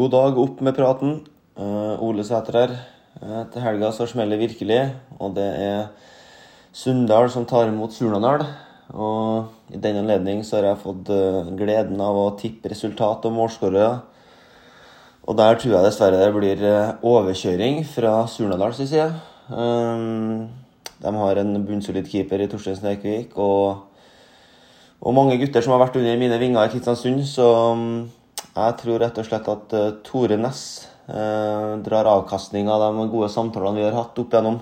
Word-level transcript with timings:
God 0.00 0.14
dag, 0.14 0.38
opp 0.40 0.60
med 0.64 0.72
praten. 0.72 1.18
Uh, 1.60 2.00
Ole 2.00 2.24
Sæter 2.24 2.56
her. 2.56 2.70
Uh, 3.20 3.42
til 3.52 3.60
helga 3.60 3.90
så 3.92 4.06
smeller 4.08 4.38
det 4.38 4.46
virkelig, 4.46 4.78
og 5.20 5.34
det 5.36 5.44
er 5.60 5.90
Sunndal 6.72 7.26
som 7.28 7.44
tar 7.44 7.68
imot 7.68 7.92
Surnadal. 7.92 8.46
Og 8.94 9.50
i 9.68 9.76
den 9.76 9.98
anledning 10.00 10.40
så 10.46 10.56
har 10.56 10.70
jeg 10.70 10.80
fått 10.86 11.10
uh, 11.12 11.50
gleden 11.58 12.00
av 12.00 12.16
å 12.16 12.30
tippe 12.40 12.70
resultat 12.72 13.26
og 13.28 13.34
målskårere. 13.36 13.90
Og 15.28 15.36
der 15.36 15.58
tror 15.60 15.74
jeg 15.74 15.88
dessverre 15.90 16.22
det 16.22 16.30
blir 16.32 16.64
overkjøring 17.10 17.82
fra 17.84 18.22
Surnadals 18.24 18.80
side. 18.80 19.10
de 21.02 21.12
har 21.16 21.42
en 21.42 21.66
bunnsolid 21.66 22.08
keeper 22.08 22.40
i 22.40 22.48
Torstein 22.48 22.78
Snerkvik 22.78 23.36
og, 23.36 23.84
og 25.02 25.14
mange 25.14 25.36
gutter 25.36 25.60
som 25.60 25.76
har 25.76 25.84
vært 25.84 26.00
under 26.00 26.16
mine 26.16 26.40
vinger 26.40 26.64
i 26.64 26.72
Kristiansund, 26.72 27.20
så 27.28 27.50
jeg 28.54 28.76
tror 28.80 28.98
rett 29.02 29.18
og 29.20 29.26
slett 29.26 29.48
at 29.52 29.74
uh, 29.76 29.90
Tore 30.06 30.36
Næss 30.40 30.62
uh, 31.06 31.78
drar 31.84 32.08
avkastning 32.10 32.70
av 32.70 32.82
de 32.82 33.06
gode 33.12 33.28
samtalene 33.32 33.78
vi 33.78 33.86
har 33.86 33.96
hatt 33.98 34.18
opp 34.18 34.34
igjennom, 34.34 34.60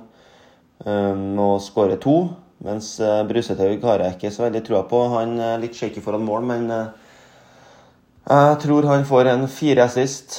og 0.78 1.56
skårer 1.58 1.98
to. 1.98 2.28
Mens 2.62 2.92
Brusetaug 3.26 3.82
har 3.82 4.02
jeg 4.04 4.14
ikke 4.14 4.30
så 4.30 4.44
veldig 4.44 4.60
trua 4.66 4.84
på. 4.86 5.00
Han 5.10 5.32
er 5.42 5.58
litt 5.58 5.74
shaky 5.74 5.98
foran 6.02 6.22
mål, 6.22 6.44
men 6.46 6.68
jeg 6.70 8.60
tror 8.62 8.86
han 8.86 9.02
får 9.08 9.30
en 9.32 9.42
fire 9.50 9.88
assist. 9.88 10.38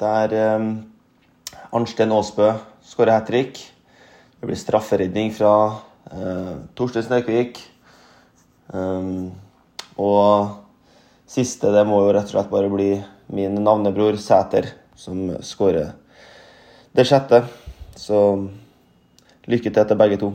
Der 0.00 0.36
Arnstein 1.68 2.16
Aasbø 2.16 2.48
skårer 2.88 3.18
hat 3.18 3.28
trick. 3.28 3.60
Det 4.40 4.48
blir 4.48 4.60
strafferedning 4.60 5.36
fra 5.36 5.52
Torstein 6.80 7.04
Snerkvik. 7.10 7.60
Og 10.00 10.65
Siste 11.26 11.72
det 11.74 11.82
må 11.88 12.04
jo 12.04 12.12
rett 12.14 12.28
og 12.30 12.36
slett 12.36 12.50
bare 12.52 12.70
bli 12.70 12.90
min 13.34 13.56
navnebror 13.58 14.18
Sæter, 14.22 14.68
som 14.94 15.32
skårer 15.42 15.90
det 16.94 17.06
sjette. 17.08 17.42
Så 17.98 18.20
lykke 19.50 19.72
til 19.72 19.88
til 19.88 19.98
begge 19.98 20.20
to. 20.22 20.30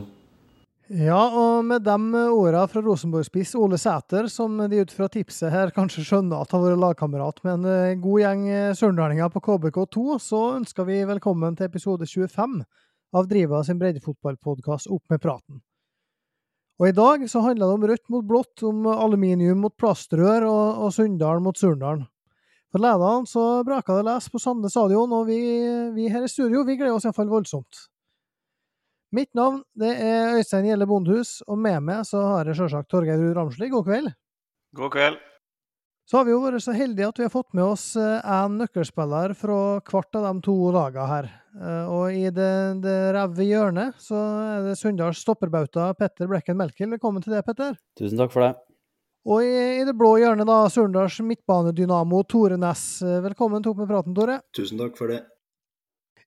Ja, 0.92 1.22
og 1.32 1.64
med 1.64 1.86
de 1.86 2.22
åra 2.28 2.66
fra 2.68 2.82
Rosenborg-spiss 2.84 3.54
Ole 3.56 3.78
Sæter, 3.80 4.26
som 4.28 4.58
de 4.68 4.82
ut 4.82 4.92
fra 4.92 5.08
tipset 5.08 5.48
her 5.48 5.72
kanskje 5.72 6.04
skjønner 6.04 6.42
at 6.42 6.52
har 6.52 6.60
vært 6.66 6.82
lagkamerat 6.82 7.40
med 7.46 7.54
en 7.54 7.68
eh, 7.70 7.94
god 8.02 8.20
gjeng 8.20 8.42
eh, 8.52 8.74
sørendalinger 8.76 9.32
på 9.32 9.40
KBK2, 9.46 10.18
så 10.20 10.42
ønsker 10.58 10.84
vi 10.90 11.00
velkommen 11.08 11.56
til 11.56 11.70
episode 11.70 12.04
25 12.04 12.60
av 13.16 13.30
Driva 13.30 13.62
sin 13.64 13.80
breddefotballpodkast 13.80 14.92
Opp 14.92 15.06
med 15.08 15.24
praten. 15.24 15.62
Og 16.82 16.88
I 16.88 16.94
dag 16.96 17.22
så 17.30 17.38
handler 17.44 17.68
det 17.68 17.74
om 17.76 17.84
rødt 17.86 18.08
mot 18.10 18.24
blått, 18.26 18.62
om 18.66 18.88
aluminium 18.90 19.60
mot 19.62 19.74
plastrør 19.78 20.48
og, 20.48 20.80
og 20.82 20.90
Sunndal 20.90 21.38
mot 21.38 21.54
Surndalen. 21.54 22.08
For 22.74 22.82
lederen 22.82 23.28
så 23.30 23.44
braka 23.62 24.00
det 24.00 24.08
les 24.08 24.26
på 24.32 24.40
Sande 24.42 24.70
stadion, 24.72 25.14
og 25.14 25.28
vi, 25.28 25.38
vi, 25.94 26.08
her 26.10 26.26
i 26.26 26.30
studio 26.32 26.64
vi 26.66 26.74
gleder 26.80 26.96
oss 26.96 27.06
iallfall 27.06 27.30
voldsomt. 27.30 27.84
Mitt 29.14 29.30
navn 29.38 29.60
det 29.78 29.92
er 29.94 30.40
Øystein 30.40 30.66
Gjelle 30.66 30.88
Bondhus, 30.90 31.36
og 31.46 31.60
med 31.62 31.84
meg 31.86 32.02
så 32.08 32.24
har 32.32 32.50
jeg 32.50 32.58
sjølsagt 32.58 32.90
Torgeir 32.90 33.20
Ruud 33.20 33.38
Ramsli. 33.38 33.70
God 33.70 33.86
kveld. 33.86 34.10
God 34.74 34.96
kveld. 34.96 35.20
Så 36.08 36.18
har 36.18 36.26
vi 36.26 36.34
jo 36.34 36.40
vært 36.42 36.64
så 36.64 36.74
heldige 36.74 37.08
at 37.08 37.20
vi 37.20 37.26
har 37.26 37.32
fått 37.32 37.52
med 37.56 37.64
oss 37.64 37.84
en 37.96 38.18
eh, 38.18 38.56
nøkkelspiller 38.62 39.34
fra 39.38 39.58
hvert 39.86 40.18
av 40.18 40.26
de 40.26 40.44
to 40.44 40.56
lagene 40.74 41.06
her. 41.08 41.30
Eh, 41.56 41.92
og 41.92 42.16
i 42.16 42.26
det, 42.34 42.52
det 42.82 42.96
ræve 43.16 43.46
hjørnet 43.46 43.96
så 44.02 44.18
er 44.42 44.66
det 44.66 44.76
Sunndals 44.80 45.22
stopperbauta 45.22 45.92
Petter 45.98 46.30
Blekken 46.30 46.58
Melkel. 46.58 46.90
Velkommen 46.96 47.24
til 47.24 47.36
det, 47.36 47.44
Petter. 47.46 47.78
Tusen 47.98 48.20
takk 48.20 48.34
for 48.34 48.46
det. 48.46 48.52
Og 49.22 49.44
i, 49.46 49.52
i 49.78 49.84
det 49.86 49.94
blå 49.94 50.16
hjørnet, 50.18 50.48
da, 50.48 50.64
Surndals 50.72 51.20
midtbanedynamo 51.22 52.24
Tore 52.26 52.58
Næss. 52.58 52.86
Velkommen 53.22 53.62
til 53.62 53.70
Opp 53.70 53.84
med 53.84 53.92
praten, 53.94 54.16
Tore. 54.18 54.40
Tusen 54.58 54.82
takk 54.82 54.98
for 54.98 55.14
det. 55.14 55.22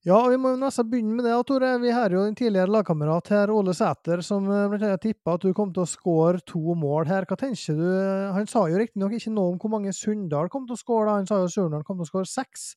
Ja, 0.05 0.19
vi 0.29 0.35
må 0.37 0.51
jo 0.53 0.57
nesten 0.61 0.85
begynne 0.85 1.15
med 1.17 1.25
det, 1.25 1.33
Tore. 1.49 1.71
Vi 1.81 1.89
har 1.89 2.13
jo 2.13 2.27
en 2.27 2.35
tidligere 2.37 2.69
lagkamerat 2.69 3.29
her, 3.33 3.49
Åle 3.49 3.73
Sæter, 3.73 4.21
som 4.21 4.43
bl.a. 4.45 4.67
blant 4.69 4.83
annet 4.85 5.01
tippa 5.01 5.33
at 5.33 5.41
du 5.41 5.49
kom 5.57 5.71
til 5.73 5.81
å 5.81 5.89
skåre 5.89 6.43
to 6.45 6.75
mål 6.77 7.09
her. 7.09 7.25
Hva 7.25 7.37
tenker 7.41 7.79
du? 7.79 7.87
Han 8.35 8.45
sa 8.45 8.67
jo 8.69 8.77
riktignok 8.77 9.15
ikke 9.17 9.33
noe 9.33 9.55
om 9.55 9.57
hvor 9.63 9.73
mange 9.73 9.95
Sunndal 9.97 10.51
kom 10.53 10.67
til 10.69 10.77
å 10.77 10.81
skåre. 10.83 11.15
Han 11.17 11.25
sa 11.25 11.41
jo 11.41 11.49
Surnadal 11.49 11.87
kom 11.87 11.97
til 11.97 12.05
å 12.05 12.11
skåre 12.11 12.29
seks. 12.29 12.75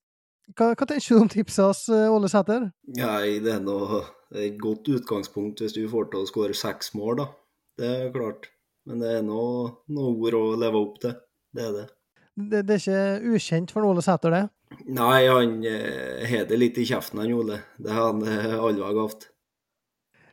Hva, 0.54 0.70
hva, 0.72 0.88
tenker 0.88 1.04
du 1.04 1.20
om 1.20 1.28
tipset 1.28 1.66
hans, 1.66 1.84
eh, 1.92 2.08
Åle 2.08 2.32
Sæter? 2.32 2.70
Nei, 2.96 3.36
det 3.44 3.58
er 3.58 3.60
noe 3.60 4.00
et 4.32 4.56
godt 4.56 4.88
utgangspunkt 4.96 5.60
hvis 5.60 5.76
du 5.76 5.82
får 5.92 6.08
til 6.08 6.24
å 6.24 6.30
skåre 6.32 6.56
seks 6.56 6.94
mål, 6.96 7.20
da. 7.20 7.32
Det 7.76 7.96
er 8.06 8.12
klart. 8.16 8.48
Men 8.88 9.04
det 9.04 9.16
er 9.18 9.26
noe, 9.28 9.82
noe 9.92 10.16
ord 10.16 10.40
å 10.40 10.46
leve 10.64 10.80
opp 10.80 10.96
til. 11.04 11.18
Det 11.52 11.68
er 11.68 11.76
det. 11.76 11.88
Det, 12.38 12.64
det 12.64 12.80
er 12.80 12.86
ikke 12.86 13.36
ukjent 13.36 13.76
for 13.76 13.84
Åle 13.84 14.00
Sæter, 14.00 14.32
det? 14.32 14.46
Nei, 14.88 15.26
han 15.28 15.58
eh, 15.66 16.24
har 16.28 16.46
det 16.48 16.58
litt 16.58 16.78
i 16.80 16.86
kjeften, 16.88 17.20
han 17.22 17.34
Ole. 17.36 17.60
Det 17.80 17.92
har 17.92 18.12
han 18.12 18.22
aldri 18.24 18.84
allveg 18.84 19.02
hatt. 19.02 19.28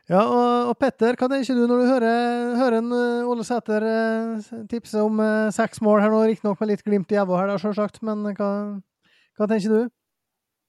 Ja, 0.06 0.20
og, 0.22 0.70
og, 0.70 0.74
Petter, 0.78 1.16
hva 1.18 1.26
tenker 1.32 1.56
du 1.58 1.64
når 1.66 1.80
du 1.80 1.88
hører, 1.90 2.18
hører 2.60 2.76
en 2.78 2.92
uh, 2.94 3.26
Ole 3.26 3.42
Sæter 3.42 3.82
uh, 3.82 4.50
tipse 4.70 5.00
om 5.02 5.18
seks 5.50 5.82
mål 5.82 5.98
her 6.04 6.12
nå? 6.14 6.20
Riktignok 6.30 6.62
med 6.62 6.70
litt 6.70 6.84
glimt 6.86 7.10
i 7.10 7.18
øyet 7.18 7.32
her, 7.34 7.54
sjølsagt, 7.58 7.98
men 8.06 8.22
hva, 8.38 8.50
hva, 9.34 9.48
tenker 9.50 9.72
du? 9.72 9.80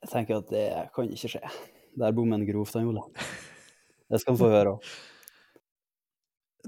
Jeg 0.01 0.09
tenker 0.13 0.39
at 0.41 0.49
det 0.49 0.65
kan 0.95 1.13
ikke 1.13 1.29
skje. 1.35 1.43
Der 2.01 2.17
bommer 2.17 2.39
han 2.39 2.47
grovt, 2.49 2.79
han 2.79 2.89
Ole. 2.89 3.05
Det 4.07 4.23
skal 4.23 4.33
han 4.33 4.41
få 4.41 4.49
høre 4.49 4.73
òg. 4.77 4.91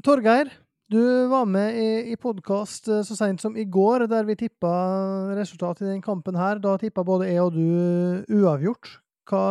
Torgeir, 0.05 0.51
du 0.89 1.27
var 1.27 1.45
med 1.45 1.75
i, 1.77 2.11
i 2.11 2.16
podkast 2.17 2.88
eh, 2.89 3.03
så 3.05 3.13
sent 3.13 3.44
som 3.44 3.57
i 3.57 3.66
går, 3.69 4.07
der 4.09 4.25
vi 4.25 4.35
tippa 4.39 4.69
resultatet 5.38 5.85
i 5.85 5.91
den 5.91 6.01
kampen 6.01 6.38
her. 6.39 6.57
Da 6.57 6.79
tippa 6.81 7.03
både 7.05 7.27
jeg 7.29 7.44
og 7.44 7.53
du 7.53 7.61
eh, 7.61 8.31
uavgjort. 8.39 8.95
Hva 9.29 9.44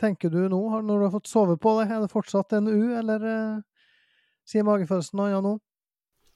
tenker 0.00 0.32
du 0.34 0.40
nå, 0.50 0.58
når 0.82 0.98
du 0.98 1.04
har 1.06 1.12
fått 1.14 1.30
sove 1.30 1.54
på 1.62 1.76
det? 1.78 1.86
Er 1.94 2.02
det 2.02 2.10
fortsatt 2.10 2.56
en 2.58 2.66
U, 2.66 2.90
eller 2.98 3.22
uh, 3.22 3.84
sier 4.42 4.66
magefølelsen 4.66 5.20
noe 5.20 5.28
annet 5.30 5.46
nå? 5.46 5.52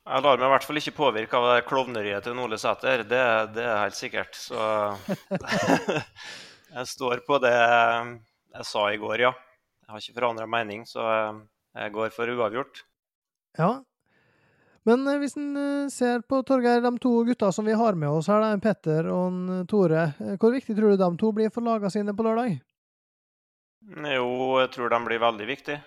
Jeg 0.06 0.24
lar 0.24 0.38
meg 0.38 0.46
i 0.46 0.52
hvert 0.52 0.66
fall 0.68 0.80
ikke 0.80 0.94
påvirke 0.94 1.40
av 1.40 1.46
det 1.50 1.64
klovneriet 1.66 2.28
til 2.28 2.38
Ole 2.38 2.60
Sæter. 2.62 3.02
Det, 3.02 3.24
det, 3.56 3.64
er 3.66 3.82
helt 3.82 3.98
sikkert. 3.98 4.38
Så 4.38 4.68
jeg 6.76 6.86
står 6.94 7.26
på 7.26 7.40
det 7.42 7.56
jeg 7.58 8.70
sa 8.70 8.86
i 8.94 9.02
går, 9.02 9.26
ja. 9.26 9.34
Jeg 9.82 9.90
har 9.90 10.06
ikke 10.06 10.20
forandra 10.20 10.46
mening, 10.46 10.86
så 10.86 11.02
jeg 11.74 11.96
går 11.98 12.14
for 12.14 12.38
uavgjort. 12.38 12.84
Ja. 13.58 13.72
Men 14.88 15.04
eh, 15.08 15.18
hvis 15.20 15.36
en 15.36 15.50
eh, 15.58 15.90
ser 15.92 16.22
på 16.28 16.40
Torgeir, 16.46 16.80
de 16.84 16.92
to 17.02 17.12
gutta 17.28 17.50
som 17.52 17.66
vi 17.68 17.76
har 17.76 17.98
med 17.98 18.08
oss 18.08 18.30
her, 18.32 18.44
en 18.46 18.62
Petter 18.64 19.10
og 19.12 19.24
en 19.32 19.54
eh, 19.58 19.66
Tore. 19.68 20.08
Hvor 20.40 20.54
viktig 20.54 20.76
tror 20.76 20.94
du 20.94 21.00
de 21.02 21.10
to 21.20 21.32
blir 21.36 21.52
for 21.54 21.66
lagene 21.66 21.92
sine 21.92 22.14
på 22.16 22.26
lørdag? 22.26 22.58
Jo, 23.88 24.28
jeg 24.62 24.70
tror 24.74 24.92
de 24.92 25.00
blir 25.04 25.22
veldig 25.22 25.48
viktige. 25.48 25.82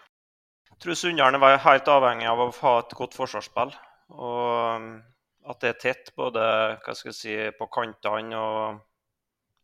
Jeg 0.72 0.78
tror 0.82 0.98
Sunndalen 0.98 1.42
var 1.42 1.62
helt 1.62 1.90
avhengig 1.94 2.30
av 2.30 2.42
å 2.42 2.52
ha 2.62 2.76
et 2.82 2.94
godt 2.98 3.18
forsvarsspill. 3.18 3.74
Og 4.12 4.88
at 5.52 5.62
det 5.62 5.70
er 5.70 5.82
tett 5.82 6.14
både 6.18 6.42
hva 6.82 6.96
skal 6.98 7.12
jeg 7.12 7.18
si, 7.18 7.36
på 7.58 7.68
kantene 7.74 8.38
og 8.38 8.80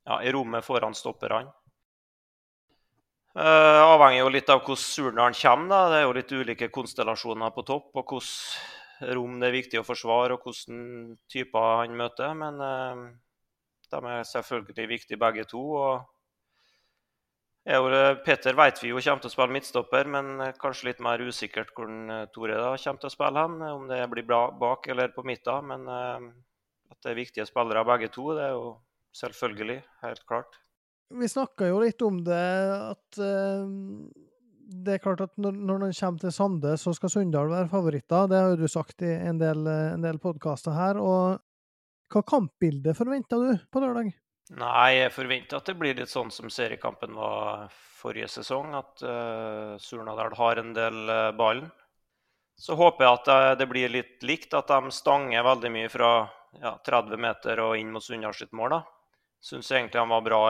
ja, 0.08 0.20
i 0.24 0.32
rommet 0.34 0.66
foran 0.66 0.96
stopperne. 0.98 1.50
Uh, 3.38 3.84
avhenger 3.86 4.24
jo 4.24 4.30
litt 4.34 4.48
av 4.50 4.64
hvordan 4.64 4.82
Surnadal 4.82 5.36
kommer. 5.38 5.70
Da. 5.70 5.82
Det 5.92 5.98
er 6.00 6.06
jo 6.08 6.14
litt 6.18 6.32
ulike 6.34 6.72
konstellasjoner 6.74 7.54
på 7.54 7.64
topp, 7.68 7.92
og 7.94 8.14
hvilke 8.16 9.14
rom 9.14 9.36
det 9.38 9.52
er 9.52 9.54
viktig 9.60 9.78
å 9.78 9.86
forsvare, 9.86 10.34
og 10.34 10.48
hvilke 10.48 11.20
typer 11.30 11.68
han 11.84 11.94
møter. 12.00 12.34
Men 12.40 12.58
uh, 12.58 13.04
de 13.94 14.02
er 14.16 14.26
selvfølgelig 14.32 14.88
viktige 14.96 15.22
begge 15.22 15.46
to. 15.54 15.62
og 15.78 16.14
jo, 17.68 17.88
Peter 18.26 18.56
vet 18.58 18.82
vi 18.82 18.90
jo 18.94 19.02
kommer 19.04 19.22
til 19.22 19.30
å 19.30 19.36
spille 19.36 19.54
midtstopper, 19.54 20.10
men 20.10 20.44
kanskje 20.58 20.90
litt 20.90 21.02
mer 21.04 21.22
usikkert 21.22 21.74
hvor 21.76 21.92
Tore 22.34 22.58
da 22.58 22.70
kommer 22.80 23.02
til 23.04 23.12
å 23.12 23.16
spille 23.20 23.44
hen. 23.44 23.58
Om 23.70 23.90
det 23.92 24.06
blir 24.16 24.26
bak 24.34 24.88
eller 24.90 25.14
på 25.14 25.28
midten. 25.30 25.76
Men 25.76 25.86
uh, 25.86 26.32
at 26.90 27.04
det 27.04 27.14
er 27.14 27.22
viktige 27.22 27.46
spillere 27.46 27.86
begge 27.86 28.10
to, 28.18 28.32
det 28.34 28.50
er 28.50 28.56
jo 28.58 28.80
selvfølgelig 29.22 29.84
helt 30.08 30.26
klart. 30.26 30.58
Vi 31.10 31.28
snakka 31.32 31.70
jo 31.70 31.80
litt 31.80 32.02
om 32.04 32.20
det, 32.26 32.46
at 32.92 33.20
uh, 33.24 33.64
det 34.68 34.98
er 34.98 35.04
klart 35.04 35.24
at 35.24 35.34
når, 35.40 35.56
når 35.56 35.86
den 35.86 35.96
kommer 35.96 36.24
til 36.24 36.34
Sande, 36.36 36.74
så 36.80 36.94
skal 36.96 37.12
Sunndal 37.14 37.52
være 37.52 37.72
favoritter. 37.72 38.28
Det 38.28 38.42
har 38.42 38.54
jo 38.54 38.60
du 38.60 38.68
sagt 38.72 39.06
i 39.06 39.14
en 39.16 39.40
del, 39.40 39.64
en 39.68 40.04
del 40.04 40.20
podkaster 40.20 40.76
her. 40.76 41.00
og 41.00 41.40
Hva 42.12 42.24
kampbilde 42.28 42.96
forventer 42.98 43.44
du 43.44 43.68
på 43.72 43.84
lørdag? 43.84 44.12
Nei, 44.56 44.92
jeg 44.96 45.12
forventer 45.12 45.60
at 45.60 45.68
det 45.68 45.76
blir 45.80 45.98
litt 45.98 46.12
sånn 46.12 46.30
som 46.32 46.52
seriekampen 46.52 47.16
var 47.18 47.68
forrige 47.72 48.30
sesong. 48.32 48.76
At 48.80 49.04
uh, 49.04 49.76
Surnadal 49.80 50.36
har 50.40 50.62
en 50.62 50.76
del 50.76 51.02
uh, 51.08 51.32
ballen. 51.36 51.72
Så 52.58 52.76
håper 52.76 53.06
jeg 53.06 53.20
at 53.20 53.28
det, 53.28 53.56
det 53.62 53.70
blir 53.70 53.92
litt 53.94 54.24
likt, 54.26 54.56
at 54.58 54.72
de 54.72 54.92
stanger 54.96 55.46
veldig 55.46 55.72
mye 55.72 55.90
fra 55.94 56.12
ja, 56.60 56.74
30 56.84 57.20
meter 57.22 57.60
og 57.62 57.76
inn 57.78 57.92
mot 57.94 58.04
Sunndal 58.04 58.36
sitt 58.36 58.56
mål. 58.56 58.78
da. 58.78 58.97
Syns 59.44 59.70
egentlig 59.72 60.02
han 60.02 60.10
var 60.10 60.24
bra, 60.26 60.42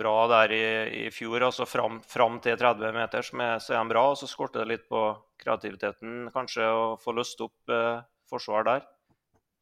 bra 0.00 0.14
der 0.32 0.52
i, 0.56 0.64
i, 1.04 1.10
fjor. 1.12 1.42
altså 1.44 1.66
fram, 1.68 2.00
fram, 2.00 2.38
til 2.42 2.56
30 2.58 2.94
meter 2.96 3.22
så 3.22 3.36
er 3.36 3.76
han 3.76 3.90
bra. 3.90 4.08
og 4.10 4.18
Så 4.18 4.26
skorter 4.30 4.64
det 4.64 4.72
litt 4.72 4.86
på 4.88 5.02
kreativiteten 5.38 6.30
kanskje 6.34 6.68
å 6.68 6.86
få 7.00 7.14
løst 7.16 7.40
opp 7.44 7.72
eh, 7.72 8.00
forsvar 8.30 8.66
der. 8.68 8.86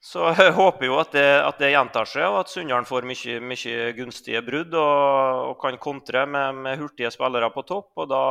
Så 0.07 0.29
jeg 0.39 0.55
håper 0.57 0.87
jo 0.87 0.99
at 1.01 1.13
det, 1.17 1.27
at 1.43 1.61
det 1.61 1.73
gjentar 1.73 2.09
seg, 2.09 2.27
og 2.31 2.41
at 2.45 2.53
Sunndalen 2.53 2.89
får 2.89 3.07
mye, 3.09 3.37
mye, 3.43 3.77
gunstige 3.97 4.43
brudd 4.47 4.75
og, 4.79 5.51
og 5.51 5.55
kan 5.63 5.79
kontre 5.83 6.27
med, 6.31 6.63
med, 6.67 6.79
hurtige 6.81 7.11
spillere 7.15 7.51
på 7.55 7.65
topp. 7.69 7.91
og 7.97 8.11
Da 8.13 8.25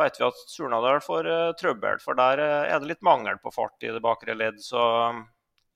vet 0.00 0.20
vi 0.20 0.28
at 0.28 0.44
Surnadal 0.52 1.00
får 1.04 1.30
eh, 1.30 1.52
trøbbel, 1.60 2.02
for 2.04 2.18
der 2.18 2.44
uh, 2.44 2.64
er 2.68 2.80
det 2.80 2.94
litt 2.94 3.06
mangel 3.06 3.40
på 3.42 3.54
fart 3.54 3.86
i 3.86 3.94
det 3.94 4.02
bakre 4.04 4.36
ledd. 4.36 4.60
Så 4.62 4.82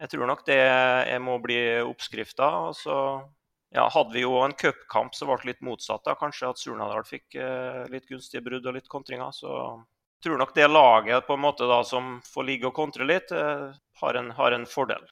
jeg 0.02 0.10
tror 0.12 0.28
nok 0.28 0.44
det 0.46 0.60
må 1.22 1.38
bli 1.42 1.60
oppskrifta. 1.86 2.50
Ja, 3.74 3.88
hadde 3.90 4.14
vi 4.14 4.22
jo 4.22 4.36
en 4.38 4.54
cupkamp 4.54 5.16
som 5.18 5.32
ble 5.32 5.50
litt 5.50 5.64
motsatt. 5.66 6.04
da, 6.06 6.14
Kanskje 6.18 6.52
at 6.52 6.60
Surnadal 6.62 7.02
fikk 7.08 7.34
eh, 7.34 7.82
litt 7.90 8.06
gunstige 8.06 8.44
brudd 8.44 8.66
og 8.70 8.76
litt 8.76 8.88
kontringer. 8.88 9.34
så 9.34 9.82
tror 10.24 10.38
nok 10.38 10.54
det 10.54 10.68
laget 10.70 11.26
på 11.26 11.34
en 11.34 11.42
måte 11.42 11.66
da, 11.68 11.82
som 11.84 12.20
får 12.34 12.46
ligge 12.48 12.70
og 12.70 12.76
kontre 12.76 13.04
litt, 13.04 13.32
eh, 13.34 13.66
har 14.00 14.20
en, 14.20 14.30
har 14.38 14.56
en 14.56 14.66
fordel. 14.66 15.02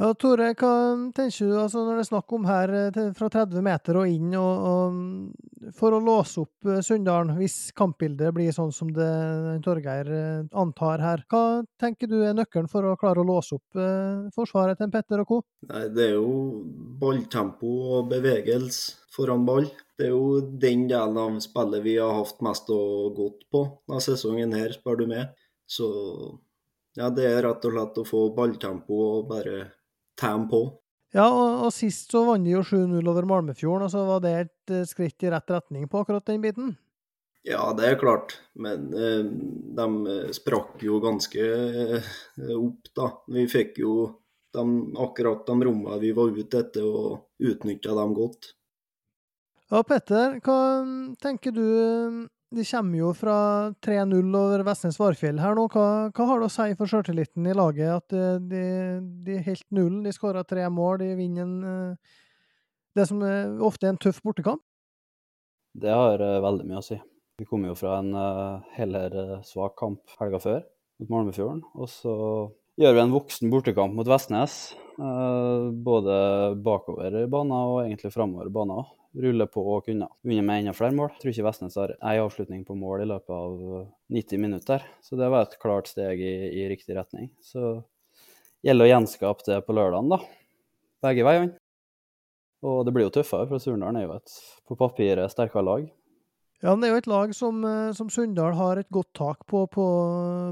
Ja, 0.00 0.14
Tore, 0.16 0.46
hva 0.56 0.72
tenker 1.12 1.50
du 1.50 1.56
altså 1.60 1.82
når 1.84 1.98
det 1.98 2.02
er 2.06 2.08
snakk 2.08 2.32
om 2.32 2.46
her 2.48 2.70
eh, 2.72 3.00
fra 3.12 3.26
30 3.28 3.60
meter 3.66 3.98
og 4.00 4.08
inn, 4.08 4.30
og, 4.38 4.62
og 4.70 5.72
for 5.76 5.92
å 5.92 5.98
låse 6.00 6.40
opp 6.40 6.68
eh, 6.72 6.78
Sunndalen, 6.86 7.34
hvis 7.36 7.56
kampbildet 7.76 8.32
blir 8.32 8.54
sånn 8.56 8.72
som 8.72 8.88
det 8.96 9.10
Torgeir 9.66 10.08
antar 10.56 11.04
her, 11.04 11.24
hva 11.28 11.42
tenker 11.76 12.08
du 12.08 12.22
er 12.22 12.32
nøkkelen 12.38 12.70
for 12.72 12.88
å 12.88 12.94
klare 13.00 13.20
å 13.20 13.28
låse 13.28 13.58
opp 13.58 13.76
forsvaret 14.32 14.80
til 14.80 14.88
Petter 14.94 15.20
og 15.20 15.28
co.? 15.28 15.38
Nei, 15.68 15.82
Det 15.92 16.06
er 16.06 16.16
jo 16.16 16.32
balltempo 17.02 17.74
og 17.98 18.08
bevegelse 18.14 19.10
foran 19.12 19.44
ball. 19.44 19.68
Det 20.00 20.06
er 20.08 20.14
jo 20.14 20.38
den 20.62 20.86
delen 20.88 21.18
av 21.20 21.36
spillet 21.44 21.84
vi 21.84 21.98
har 22.00 22.14
hatt 22.16 22.40
mest 22.46 22.72
å 22.72 23.10
godt 23.18 23.44
på 23.52 23.66
denne 23.84 24.00
sesongen 24.06 24.56
her, 24.56 24.72
spør 24.78 25.02
du 25.02 25.04
meg. 25.12 25.36
Så 25.68 25.90
ja, 26.96 27.10
det 27.12 27.28
er 27.28 27.42
rett 27.44 27.68
og 27.68 27.76
slett 27.76 28.00
å 28.00 28.06
få 28.08 28.24
balltempo 28.32 29.02
og 29.10 29.28
bare 29.28 29.58
tæme 30.20 30.46
på. 30.50 30.62
Ja, 31.16 31.26
og, 31.26 31.64
og, 31.66 31.72
sist 31.74 32.12
så 32.12 32.22
vant 32.28 32.46
de 32.46 32.52
jo 32.52 32.62
7-0 32.62 33.00
over 33.10 33.26
Malmefjorden, 33.26 33.88
og 33.88 33.90
så 33.90 34.04
var 34.06 34.22
det 34.22 34.36
et 34.44 34.76
uh, 34.76 34.86
skritt 34.86 35.26
i 35.26 35.32
rett 35.32 35.50
retning 35.50 35.88
på 35.90 36.04
akkurat 36.04 36.28
den 36.28 36.44
biten? 36.44 36.76
Ja, 37.46 37.70
det 37.72 37.86
er 37.88 38.00
klart, 38.00 38.34
men 38.52 38.90
eh, 38.92 39.22
de 39.76 39.84
eh, 40.12 40.32
sprakk 40.36 40.82
jo 40.84 40.98
ganske 41.00 41.40
eh, 41.40 42.10
opp, 42.52 42.90
da. 42.96 43.06
Vi 43.32 43.46
fikk 43.48 43.80
jo 43.80 43.94
de, 44.52 44.64
akkurat 45.00 45.46
de 45.48 45.68
rommene 45.70 45.96
vi 46.02 46.10
var 46.16 46.36
ute 46.36 46.60
etter, 46.60 46.84
og 46.84 47.30
utnytta 47.40 47.96
dem 47.96 48.12
godt. 48.18 48.50
Ja, 49.70 49.80
Petter, 49.86 50.36
hva 50.44 50.58
tenker 51.22 51.54
du? 51.56 51.64
De 52.50 52.64
kommer 52.66 52.98
jo 52.98 53.12
fra 53.14 53.34
3-0 53.86 54.32
over 54.34 54.64
Vestnes 54.66 54.96
Varfjell 54.98 55.38
her 55.38 55.54
nå. 55.54 55.68
Hva, 55.70 55.84
hva, 56.10 56.24
har 56.26 56.40
det 56.40 56.48
å 56.48 56.50
si 56.50 56.74
for 56.80 56.90
sjøltilliten 56.90 57.46
i 57.46 57.54
laget 57.54 57.92
at 57.94 58.16
de, 58.50 58.64
de 59.22 59.36
helt 59.46 59.66
nullen? 59.70 60.00
De 60.02 60.10
skåra 60.14 60.42
tre 60.42 60.64
mål, 60.66 60.98
de 61.04 61.12
vinner 61.20 61.46
en, 61.46 61.54
eh, 61.70 62.18
det 62.98 63.06
som 63.06 63.22
ofte 63.62 63.86
er 63.86 63.94
en 63.94 64.02
tøff 64.02 64.18
bortekamp? 64.26 64.64
Det 65.78 65.94
har 65.94 66.18
eh, 66.26 66.40
veldig 66.42 66.66
mye 66.66 66.82
å 66.82 66.86
si. 66.88 66.98
Vi 67.38 67.46
kom 67.46 67.62
jo 67.68 67.78
fra 67.78 68.00
en 68.02 68.10
heller 68.74 69.14
svak 69.46 69.78
kamp 69.78 70.18
helga 70.18 70.42
før 70.42 70.58
mot 71.00 71.14
Malmefjorden. 71.14 71.62
Og 71.78 71.88
så 71.88 72.12
gjør 72.82 72.98
vi 72.98 73.04
en 73.06 73.14
voksen 73.14 73.54
bortekamp 73.54 73.94
mot 73.96 74.10
Vestnes. 74.10 74.74
Både 75.00 76.18
bakover 76.60 77.22
i 77.22 77.28
banen 77.30 77.54
og 77.56 77.78
egentlig 77.86 78.12
framover 78.12 78.50
i 78.50 78.52
banen 78.52 78.82
ruller 79.16 79.48
på 79.50 79.62
og 79.74 79.86
kunne 79.86 80.08
vunnet 80.22 80.46
med 80.46 80.62
enda 80.62 80.74
flere 80.76 80.94
mål. 80.94 81.12
Jeg 81.14 81.22
tror 81.22 81.32
ikke 81.32 81.46
Vestnes 81.48 81.78
har 81.80 81.94
ei 81.98 82.18
avslutning 82.22 82.64
på 82.66 82.76
mål 82.78 83.04
i 83.04 83.08
løpet 83.10 83.32
av 83.34 83.56
90 84.14 84.36
eh, 84.36 84.42
minutter. 84.42 84.84
Så 85.02 85.18
det 85.18 85.30
var 85.32 85.46
et 85.46 85.58
klart 85.62 85.90
steg 85.90 86.22
i, 86.22 86.34
i 86.62 86.68
riktig 86.70 86.96
retning. 86.98 87.30
Så 87.42 87.80
gjelder 88.66 88.86
å 88.86 88.92
gjenskape 88.92 89.46
det 89.48 89.62
på 89.66 89.76
lørdagen, 89.76 90.12
da. 90.12 90.20
Begge 91.02 91.26
veiene. 91.26 91.56
Og 92.66 92.84
det 92.84 92.92
blir 92.92 93.08
jo 93.08 93.14
tøffere, 93.14 93.48
for 93.48 93.62
Surndalen 93.62 94.02
er 94.02 94.04
jo 94.04 94.18
et 94.18 94.36
på 94.68 94.76
papiret 94.76 95.32
sterkere 95.32 95.64
lag. 95.64 95.88
Ja, 96.60 96.74
det 96.76 96.90
er 96.90 96.92
jo 96.92 97.00
et 97.00 97.08
lag 97.08 97.30
som, 97.32 97.62
eh, 97.64 97.92
som 97.96 98.10
Sunndal 98.12 98.52
har 98.52 98.76
et 98.76 98.90
godt 98.92 99.14
tak 99.16 99.46
på 99.48 99.64
på, 99.66 99.86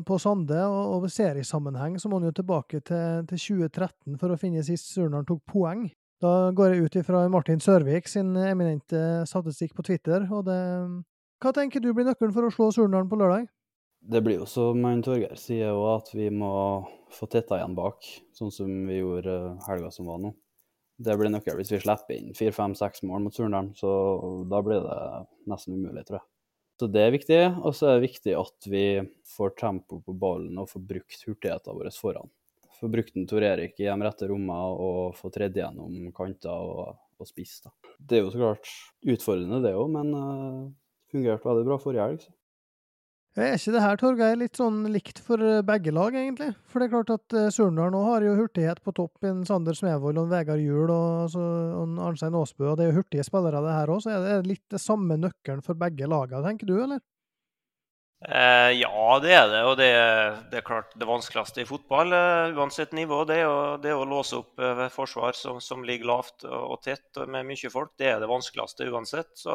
på 0.08 0.18
Sande. 0.18 0.56
Og, 0.64 1.04
og 1.04 1.10
seriesammenheng 1.12 1.98
så 2.00 2.08
må 2.08 2.16
han 2.16 2.30
jo 2.30 2.38
tilbake 2.40 2.80
til, 2.80 3.26
til 3.28 3.38
2013 3.68 4.16
for 4.16 4.32
å 4.32 4.40
finne 4.40 4.64
sist 4.64 4.88
Surndal 4.94 5.28
tok 5.28 5.44
poeng. 5.52 5.90
Da 6.18 6.50
går 6.50 6.72
jeg 6.72 6.86
ut 6.88 6.96
ifra 6.98 7.20
Martin 7.30 7.60
Sørvik 7.62 8.08
sin 8.10 8.32
eminente 8.42 9.22
statistikk 9.30 9.76
på 9.76 9.84
Twitter. 9.86 10.24
og 10.32 10.48
det... 10.48 10.58
Hva 11.38 11.52
tenker 11.54 11.78
du 11.78 11.92
blir 11.94 12.08
nøkkelen 12.08 12.34
for 12.34 12.48
å 12.48 12.50
slå 12.50 12.72
Surnadal 12.74 13.06
på 13.06 13.20
lørdag? 13.20 13.46
Det 14.02 14.22
blir 14.26 14.40
jo 14.40 14.46
som 14.50 14.82
Torgeir 15.06 15.38
sier, 15.38 15.78
at 15.94 16.10
vi 16.10 16.26
må 16.34 16.50
få 17.14 17.28
tetta 17.30 17.60
igjen 17.60 17.76
bak, 17.78 18.02
sånn 18.34 18.50
som 18.54 18.72
vi 18.88 18.98
gjorde 18.98 19.36
helga 19.68 19.92
som 19.94 20.10
var 20.10 20.18
nå. 20.22 20.32
Det 20.98 21.14
blir 21.14 21.30
nøkkelen 21.30 21.62
hvis 21.62 21.70
vi 21.76 21.80
slipper 21.84 22.16
inn 22.16 22.34
fire, 22.34 22.54
fem, 22.56 22.74
seks 22.78 23.04
mål 23.06 23.28
mot 23.28 23.38
Surnadal. 23.38 23.70
Så 23.78 23.92
da 24.50 24.62
blir 24.66 24.82
det 24.82 24.98
nesten 25.46 25.78
umulig, 25.78 26.02
tror 26.08 26.18
jeg. 26.18 26.26
Så 26.82 26.90
det 26.94 27.04
er 27.04 27.14
viktig. 27.14 27.40
Og 27.62 27.78
så 27.78 27.92
er 27.92 27.98
det 27.98 28.08
viktig 28.08 28.34
at 28.38 28.70
vi 28.70 28.84
får 29.36 29.54
tempo 29.62 30.02
på 30.02 30.18
ballen 30.18 30.58
og 30.58 30.70
får 30.74 30.82
brukt 30.90 31.24
hurtigheten 31.28 31.78
vår 31.78 31.94
foran 31.94 32.34
få 32.80 32.90
brukt 32.92 33.14
den 33.16 33.26
Tor 33.28 33.44
Erik 33.44 33.78
i 33.80 33.88
de 33.88 33.98
rette 34.04 34.30
rommene 34.30 34.72
og 34.88 35.18
få 35.18 35.30
tredd 35.34 35.56
gjennom 35.58 36.10
kanter 36.16 36.50
og, 36.54 36.98
og 37.18 37.28
spiss. 37.28 37.60
Det 37.98 38.18
er 38.18 38.26
jo 38.26 38.32
så 38.34 38.42
klart 38.42 38.74
utfordrende, 39.14 39.62
det 39.64 39.76
òg, 39.76 39.88
men 39.94 40.12
uh, 40.14 40.66
fungerte 41.12 41.48
veldig 41.48 41.66
bra 41.68 41.78
forrige 41.82 42.06
helg. 42.06 42.28
Er 43.38 43.54
ikke 43.54 43.74
det 43.74 43.82
her, 43.84 43.98
Torgeir, 44.00 44.38
litt 44.40 44.58
sånn 44.58 44.80
likt 44.90 45.20
for 45.22 45.38
eh, 45.44 45.60
begge 45.62 45.92
lag, 45.94 46.16
egentlig? 46.16 46.48
For 46.66 46.80
det 46.80 46.88
er 46.88 46.94
klart 46.96 47.12
at 47.12 47.36
Surndal 47.54 47.92
nå 47.94 48.00
har 48.02 48.24
jo 48.26 48.32
hurtighet 48.34 48.80
på 48.82 48.94
topp. 48.96 49.20
En 49.28 49.44
Sander 49.46 49.76
Smevold 49.78 50.18
og 50.18 50.26
en 50.26 50.32
Vegard 50.32 50.64
Juel 50.64 50.90
og, 50.90 51.28
altså, 51.28 51.44
og 51.76 51.84
en 51.84 52.00
Arnstein 52.02 52.34
Aasbø. 52.34 52.72
Og 52.72 52.80
det 52.80 52.86
er 52.86 52.90
jo 52.90 52.96
hurtige 52.96 53.26
spillere, 53.28 53.62
det 53.62 53.76
her 53.76 53.92
òg. 53.94 54.02
Så 54.02 54.10
er 54.10 54.24
det 54.24 54.48
litt 54.48 54.64
det 54.74 54.82
samme 54.82 55.20
nøkkelen 55.22 55.62
for 55.62 55.78
begge 55.78 56.10
lagene, 56.10 56.42
tenker 56.48 56.66
du, 56.66 56.74
eller? 56.80 57.04
Eh, 58.26 58.72
ja, 58.80 59.18
det 59.22 59.30
er 59.30 59.48
det. 59.52 59.60
Og 59.70 59.76
det, 59.78 59.90
det, 60.50 60.58
er 60.58 60.66
klart 60.66 60.94
det 60.98 61.06
vanskeligste 61.06 61.62
i 61.62 61.68
fotball, 61.68 62.10
uh, 62.10 62.54
uansett 62.58 62.94
nivå, 62.96 63.22
det 63.28 63.44
å, 63.46 63.76
det 63.78 63.92
å 63.94 64.06
låse 64.08 64.40
opp 64.40 64.58
uh, 64.58 64.88
forsvar 64.90 65.38
som, 65.38 65.60
som, 65.62 65.84
ligger 65.86 66.10
lavt 66.10 66.46
og 66.48 66.80
tett 66.82 67.20
med 67.30 67.46
mye 67.46 67.70
folk. 67.70 67.94
Det 67.98 68.10
er 68.10 68.18
det 68.22 68.30
vanskeligste 68.30 68.88
uansett. 68.90 69.30
Så 69.38 69.54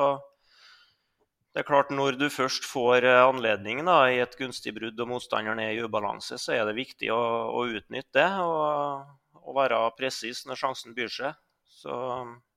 det 1.54 1.62
er 1.62 1.68
klart 1.68 1.92
når 1.92 2.16
du 2.18 2.30
først 2.34 2.64
får 2.66 3.06
anledning 3.06 3.84
da, 3.86 4.08
i 4.10 4.24
et 4.24 4.40
gunstig 4.40 4.74
brudd 4.74 4.98
og 5.04 5.12
motstanderen 5.12 5.60
er 5.62 5.76
i 5.76 5.84
ubalanse, 5.84 6.40
så 6.42 6.56
er 6.56 6.64
det 6.66 6.80
viktig 6.80 7.12
å, 7.14 7.20
å 7.54 7.68
utnytte 7.68 8.16
det 8.16 8.30
og, 8.42 9.12
og 9.44 9.60
være 9.60 9.84
presis 10.00 10.48
når 10.48 10.64
sjansen 10.64 10.96
byr 10.98 11.12
seg. 11.14 11.38
Så 11.70 11.94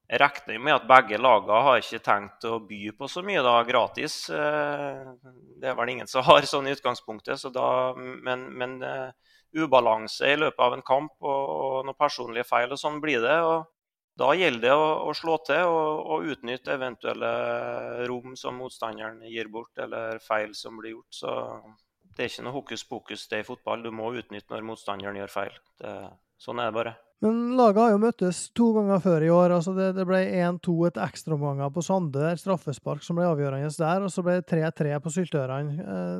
jeg 0.06 0.20
regner 0.22 0.60
med 0.62 0.76
at 0.76 0.84
begge 0.86 1.18
lagene 1.18 1.62
har 1.66 1.80
ikke 1.80 1.98
tenkt 2.04 2.44
å 2.46 2.60
by 2.62 2.92
på 2.94 3.08
så 3.10 3.25
mye 3.26 3.42
da, 3.42 3.56
gratis. 3.66 4.18
Eh, 4.30 5.08
det 5.58 5.70
er 5.70 5.78
vel 5.78 5.90
ingen 5.96 6.10
som 6.10 6.22
har 6.26 6.46
sånn 6.46 6.68
i 6.70 6.75
utgangspunktet. 6.76 7.40
Så 7.42 7.50
da, 7.54 7.68
men, 7.98 8.44
men 8.54 8.76
uh, 8.86 9.10
ubalanse 9.58 10.30
i 10.30 10.36
løpet 10.38 10.62
av 10.62 10.76
en 10.76 10.84
kamp 10.86 11.16
og, 11.26 11.40
og 11.56 11.88
noen 11.88 11.98
personlige 11.98 12.46
feil 12.46 12.70
og 12.70 12.78
sånn 12.78 13.00
blir 13.02 13.18
det. 13.25 13.40
og 13.42 13.66
Da 14.16 14.30
gjelder 14.38 14.68
det 14.68 14.76
å, 14.78 14.84
å 15.10 15.14
slå 15.18 15.40
til 15.48 15.72
og, 15.72 16.04
og, 16.04 16.28
utnytte 16.36 16.76
eventuelle 16.78 17.32
rom 18.06 18.36
som 18.38 18.62
motstanderen 18.62 19.25
gir 19.26 19.50
bort, 19.50 19.75
eller 19.75 20.22
feil 20.22 20.54
som 20.54 20.78
blir 20.78 20.94
gjort. 20.94 21.18
Så 21.18 21.34
det 22.14 22.22
er 22.22 22.30
ikke 22.30 22.46
noe 22.46 22.58
hokus 22.60 22.86
pokus 22.86 23.26
det 23.32 23.42
i 23.42 23.48
fotball. 23.48 23.82
Du 23.82 23.90
må 23.90 24.14
utnytte 24.14 24.54
når 24.54 24.70
motstanderen 24.70 25.18
gjør 25.18 25.34
feil. 25.34 25.58
Det, 25.82 25.96
sånn 26.40 26.61
er 26.62 26.71
det 26.71 26.76
bare. 26.76 26.95
Men 27.25 27.57
laget 27.57 27.81
har 27.81 27.93
jo 27.95 28.00
møttes 28.00 28.40
to 28.57 28.71
ganger 28.76 29.00
før 29.00 29.25
i 29.25 29.31
år. 29.33 29.55
altså 29.57 29.73
Det, 29.76 29.93
det 29.97 30.05
ble 30.09 30.19
1-2 30.37 30.75
etter 30.90 31.07
ekstraomganger 31.07 31.71
på 31.73 31.85
Sande, 31.85 32.21
der 32.21 32.40
straffespark 32.40 33.05
som 33.05 33.16
ble 33.16 33.28
avgjørende 33.31 33.71
der, 33.73 34.05
og 34.05 34.12
så 34.12 34.25
ble 34.25 34.40
det 34.43 34.50
3-3 34.50 34.99
på 35.00 35.12
Syltørene. 35.14 35.87
Eh, 35.87 36.19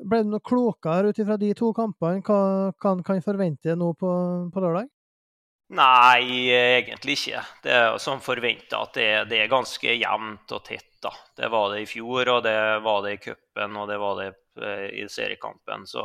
ble 0.00 0.22
det 0.22 0.30
noe 0.32 0.44
klokere 0.44 1.10
ut 1.10 1.20
ifra 1.20 1.36
de 1.40 1.50
to 1.56 1.74
kampene? 1.76 2.24
Hva 2.24 2.72
kan 2.80 3.04
kan 3.04 3.20
forvente 3.24 3.76
nå 3.76 3.92
på, 4.00 4.12
på, 4.54 4.62
lørdag? 4.64 4.88
Nei, 5.76 6.48
egentlig 6.50 7.18
ikke. 7.18 7.42
Det 7.62 7.74
er 7.76 7.98
som 8.02 8.22
forventa 8.24 8.80
at 8.86 8.96
det, 8.96 9.10
det, 9.30 9.42
er 9.44 9.52
ganske 9.52 9.92
jevnt 9.92 10.54
og 10.56 10.64
tett. 10.66 10.88
da. 11.04 11.12
Det 11.36 11.50
var 11.52 11.74
det 11.74 11.84
i 11.84 11.90
fjor, 11.90 12.32
og 12.38 12.40
det 12.48 12.56
var 12.82 13.04
det 13.04 13.12
i 13.18 13.20
cupen, 13.28 13.76
og 13.76 13.86
det 13.92 14.00
var 14.00 14.16
det 14.18 14.30
eh, 14.64 14.88
i 15.04 15.04
seriekampen. 15.12 15.84
Så 15.86 16.02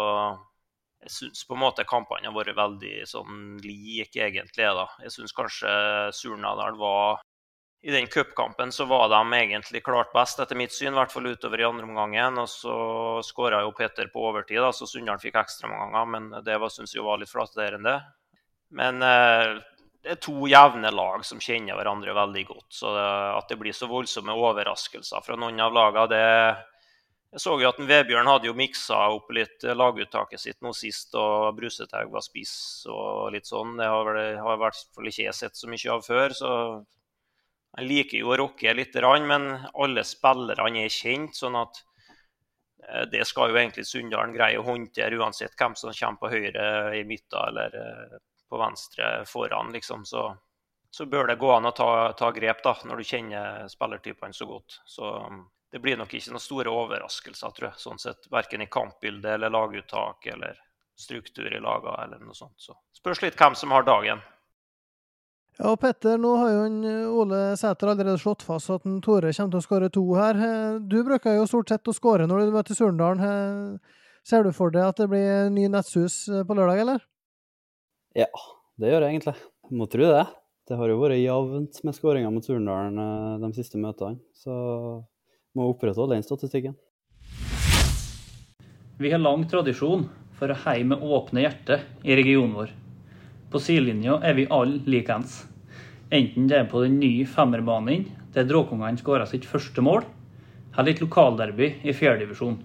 jeg 1.06 1.14
syns 1.14 1.46
på 1.46 1.54
en 1.54 1.62
måte 1.62 1.86
kampene 1.86 2.26
har 2.26 2.34
vært 2.34 2.58
veldig 2.58 2.96
sånn 3.10 3.60
like, 3.62 4.18
egentlig. 4.18 4.66
da. 4.66 4.88
Jeg 5.04 5.14
syns 5.14 5.36
kanskje 5.38 5.72
Surnadal 6.18 6.80
var 6.80 7.22
I 7.86 7.94
den 7.94 8.08
cupkampen 8.10 8.72
så 8.74 8.88
var 8.90 9.12
de 9.14 9.20
egentlig 9.38 9.84
klart 9.86 10.10
best, 10.14 10.40
etter 10.42 10.58
mitt 10.58 10.74
syn, 10.74 10.96
i 10.96 10.98
hvert 10.98 11.14
fall 11.14 11.30
utover 11.30 11.62
i 11.62 11.68
andre 11.68 11.86
omgangen. 11.86 12.40
Og 12.42 12.50
så 12.50 12.78
skåra 13.28 13.62
jo 13.62 13.76
Peter 13.78 14.10
på 14.10 14.26
overtid, 14.32 14.58
da, 14.64 14.72
så 14.74 14.90
Sunndal 14.90 15.22
fikk 15.22 15.38
ekstraomganger, 15.44 16.10
men 16.10 16.32
det 16.48 16.58
syns 16.74 16.98
jeg 16.98 17.06
var 17.06 17.22
litt 17.22 17.30
flatterende. 17.30 18.00
Men 18.74 19.06
eh, 19.06 19.62
det 20.02 20.16
er 20.16 20.22
to 20.22 20.50
jevne 20.50 20.90
lag 20.94 21.22
som 21.26 21.42
kjenner 21.42 21.78
hverandre 21.78 22.18
veldig 22.18 22.48
godt. 22.50 22.72
Så 22.74 22.90
det, 22.98 23.10
at 23.38 23.54
det 23.54 23.62
blir 23.62 23.78
så 23.78 23.90
voldsomme 23.90 24.34
overraskelser 24.34 25.22
fra 25.26 25.38
noen 25.38 25.62
av 25.62 25.74
lagene, 25.74 26.10
det 26.10 26.26
Jeg 27.36 27.42
så 27.44 27.54
jo 27.60 27.68
at 27.68 27.80
en 27.84 27.88
Vebjørn 27.90 28.30
hadde 28.32 28.48
jo 28.48 28.54
miksa 28.56 28.98
opp 29.12 29.34
litt 29.36 29.66
laguttaket 29.76 30.40
sitt 30.40 30.62
nå 30.64 30.70
sist, 30.72 31.12
og 31.20 31.58
Brusetaug 31.58 32.14
var 32.14 32.24
spiss 32.24 32.86
og 32.88 33.34
litt 33.34 33.50
sånn. 33.50 33.74
Det 33.76 33.90
har, 33.92 34.06
vel, 34.08 34.20
har 34.40 34.56
i 34.56 34.62
hvert 34.62 34.78
fall 34.96 35.10
ikke 35.10 35.26
jeg 35.26 35.36
sett 35.36 35.60
så 35.60 35.68
mye 35.68 35.90
av 35.92 36.06
før. 36.06 36.36
så 36.38 36.52
Han 37.76 37.90
liker 37.90 38.22
jo 38.22 38.30
å 38.32 38.38
rocke 38.40 38.72
litt, 38.78 38.96
men 39.28 39.50
alle 39.74 40.06
spillerne 40.08 40.86
er 40.86 40.96
kjent. 40.96 41.36
sånn 41.36 41.58
at 41.60 41.82
eh, 42.88 43.04
det 43.12 43.26
skal 43.28 43.52
jo 43.52 43.60
egentlig 43.60 43.84
Sunndalen 43.90 44.32
greie 44.32 44.62
å 44.62 44.64
håndtere, 44.64 45.20
uansett 45.20 45.60
hvem 45.60 45.76
som 45.76 45.92
kommer 45.92 46.22
på 46.22 46.32
høyre 46.32 46.96
i 46.96 47.04
midten 47.04 47.50
eller 47.50 47.76
eh, 47.82 48.16
på 48.48 48.62
venstre 48.64 49.26
foran. 49.28 49.76
liksom, 49.76 50.08
så 50.08 50.30
så 50.96 51.04
bør 51.06 51.28
det 51.28 51.36
gå 51.36 51.50
an 51.52 51.68
å 51.68 51.74
ta, 51.76 52.14
ta 52.16 52.30
grep 52.32 52.64
da, 52.64 52.72
når 52.88 53.02
du 53.02 53.04
kjenner 53.04 53.68
spillertypene 53.68 54.32
så 54.32 54.46
godt. 54.48 54.78
Så 54.88 55.10
det 55.72 55.82
blir 55.84 55.98
nok 56.00 56.14
ikke 56.14 56.32
noen 56.32 56.44
store 56.44 56.72
overraskelser, 56.72 57.52
tror 57.56 57.70
jeg. 57.72 57.82
sånn 57.82 58.00
sett, 58.02 58.30
Verken 58.32 58.64
i 58.64 58.70
kampbildet 58.72 59.34
eller 59.36 59.54
laguttak 59.54 60.28
eller 60.32 60.60
struktur 60.96 61.50
i 61.52 61.60
lagene 61.60 62.06
eller 62.06 62.24
noe 62.24 62.38
sånt. 62.38 62.56
Så 62.62 62.76
spørs 62.96 63.22
litt 63.26 63.38
hvem 63.40 63.58
som 63.60 63.74
har 63.76 63.84
dagen. 63.88 64.22
Ja, 65.56 65.72
og 65.72 65.80
Petter, 65.80 66.18
nå 66.20 66.34
har 66.42 66.52
jo 66.52 66.64
en 66.68 66.80
eh, 66.84 67.12
Ole 67.16 67.42
Sæter 67.60 67.94
allerede 67.94 68.20
slått 68.20 68.44
fast 68.44 68.72
at 68.74 68.88
en 68.88 68.98
Tore 69.04 69.32
kommer 69.32 69.54
til 69.54 69.62
å 69.62 69.64
skåre 69.64 69.92
to 69.94 70.04
her. 70.18 70.40
Eh, 70.48 70.80
du 70.84 70.98
bruker 71.08 71.38
jo 71.38 71.46
stort 71.48 71.72
sett 71.72 71.88
å 71.88 71.96
skåre 71.96 72.28
når 72.28 72.44
du 72.44 72.56
møter 72.56 72.76
Surndalen. 72.76 73.24
Eh, 73.24 74.02
ser 74.28 74.44
du 74.44 74.52
for 74.56 74.74
deg 74.74 74.90
at 74.90 75.00
det 75.00 75.08
blir 75.12 75.48
ny 75.56 75.70
Nettsus 75.72 76.26
på 76.28 76.58
lørdag, 76.58 76.82
eller? 76.84 77.06
Ja, 78.20 78.28
det 78.82 78.92
gjør 78.92 79.06
jeg 79.06 79.16
egentlig. 79.16 79.36
Må 79.72 79.88
tro 79.92 80.10
det. 80.12 80.26
Det 80.66 80.80
har 80.80 80.92
jo 80.92 81.00
vært 81.00 81.22
jevnt 81.22 81.80
med 81.86 81.96
skåringer 81.96 82.34
mot 82.34 82.48
Surndalen 82.48 83.00
de 83.44 83.52
siste 83.56 83.80
møtene. 83.80 84.20
Så 84.36 84.56
må 85.56 85.72
opprettholde 85.72 86.18
den 86.18 86.26
statistikken. 86.26 86.76
Vi 89.00 89.12
har 89.12 89.20
lang 89.20 89.44
tradisjon 89.52 90.06
for 90.36 90.52
å 90.52 90.60
heie 90.66 90.86
med 90.88 91.04
åpne 91.04 91.44
hjerter 91.44 91.84
i 92.04 92.16
regionen 92.16 92.56
vår. 92.56 92.70
På 93.52 93.60
sidelinja 93.64 94.20
er 94.24 94.38
vi 94.38 94.48
alle 94.52 94.82
likeens. 94.88 95.42
Enten 96.14 96.48
det 96.52 96.62
er 96.62 96.70
på 96.72 96.84
den 96.84 97.00
nye 97.02 97.26
femmerbanen 97.28 98.06
der 98.36 98.48
Dråkungene 98.48 99.00
skåra 99.00 99.26
sitt 99.28 99.48
første 99.48 99.84
mål, 99.84 100.04
eller 100.76 100.92
et 100.92 101.04
lokalderby 101.04 101.70
i 101.88 101.96
fjerdedivisjon. 101.96 102.58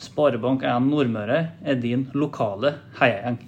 Sparebank1 0.00 0.88
Nordmøre 0.88 1.40
er 1.62 1.80
din 1.80 2.08
lokale 2.16 2.78
heiagjeng. 2.98 3.38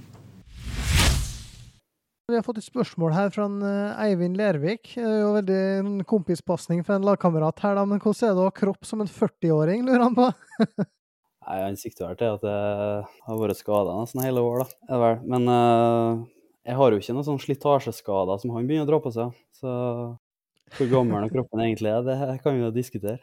Vi 2.26 2.35
har 2.35 2.42
fått 2.42 2.56
et 2.59 2.66
spørsmål 2.66 3.12
her 3.14 3.28
fra 3.30 3.45
en 3.47 3.61
eh, 3.62 3.99
Eivind 4.02 4.35
Lervik. 4.35 4.97
Det 4.97 5.02
er 5.06 5.21
jo 5.21 5.35
veldig 5.37 5.59
en 5.76 5.90
kompispasning 6.11 6.80
fra 6.83 6.97
en 6.99 7.04
lagkamerat 7.06 7.61
her, 7.62 7.76
da. 7.78 7.85
Men 7.87 8.00
hvordan 8.02 8.26
er 8.26 8.33
det 8.35 8.42
å 8.42 8.47
ha 8.49 8.54
kropp 8.56 8.88
som 8.88 9.04
en 9.04 9.11
40-åring, 9.11 9.85
lurer 9.87 10.02
han 10.02 10.16
på? 10.16 10.26
Nei, 11.47 11.59
Han 11.61 11.78
sikter 11.78 12.09
vel 12.09 12.18
til 12.18 12.33
at 12.35 12.49
jeg 12.50 13.04
har 13.28 13.38
vært 13.38 13.61
skada 13.61 13.95
nesten 14.00 14.25
hele 14.26 14.42
år, 14.42 14.64
da. 14.64 14.99
Vel. 15.04 15.23
Men 15.30 15.47
uh, 15.47 16.26
jeg 16.66 16.80
har 16.80 16.90
jo 16.90 16.99
ikke 16.99 17.14
noen 17.14 17.28
sånn 17.28 17.40
slitasjeskader 17.45 18.42
som 18.42 18.56
han 18.56 18.66
begynner 18.66 18.88
å 18.88 18.90
dra 18.90 19.00
på 19.06 19.14
seg. 19.14 19.38
Så 19.54 19.78
hvor 20.80 20.92
gammel 20.97 21.30
kroppen 21.37 21.62
egentlig 21.62 21.95
er, 21.95 22.02
det 22.11 22.40
kan 22.42 22.59
vi 22.59 22.66
jo 22.66 22.75
diskutere. 22.75 23.23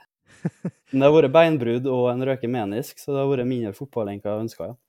Men 0.93 1.03
det 1.03 1.09
har 1.09 1.17
vært 1.17 1.35
beinbrudd 1.35 1.91
og 1.91 2.07
en 2.13 2.23
røket 2.31 2.55
menisk, 2.55 3.03
så 3.03 3.11
det 3.11 3.19
har 3.19 3.27
vært 3.35 3.51
mindre 3.51 3.75
fotball 3.75 4.15
enn 4.15 4.23
hva 4.23 4.37
jeg 4.37 4.47
ønska, 4.47 4.71
ja. 4.71 4.79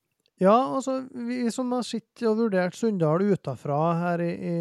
Ja, 0.42 0.54
altså, 0.74 0.96
vi 1.14 1.44
som 1.54 1.70
har 1.76 1.84
sittet 1.86 2.24
og 2.26 2.40
vurdert 2.40 2.74
Sunndal 2.74 3.22
utafra 3.22 3.76
her 4.00 4.22
i, 4.24 4.32
i 4.34 4.54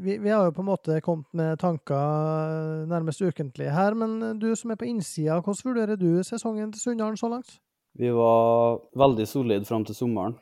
vi, 0.00 0.14
vi, 0.16 0.30
har 0.32 0.46
jo 0.46 0.54
på 0.56 0.62
en 0.64 0.70
måte 0.70 0.96
kommet 1.04 1.28
med 1.36 1.58
tanker 1.60 2.86
nærmest 2.88 3.20
ukentlig 3.20 3.68
her, 3.68 3.96
men 4.00 4.38
du 4.40 4.48
som 4.56 4.72
er 4.72 4.78
på 4.80 4.88
innsida, 4.88 5.36
hvordan 5.44 5.66
vurderer 5.66 6.00
du 6.00 6.22
sesongen 6.24 6.72
til 6.72 6.86
Sunndalen 6.86 7.20
så 7.20 7.28
langt? 7.28 7.58
Vi 8.00 8.08
var 8.16 8.80
veldig 8.96 9.26
solide 9.28 9.68
fram 9.68 9.84
til 9.84 9.98
sommeren, 9.98 10.38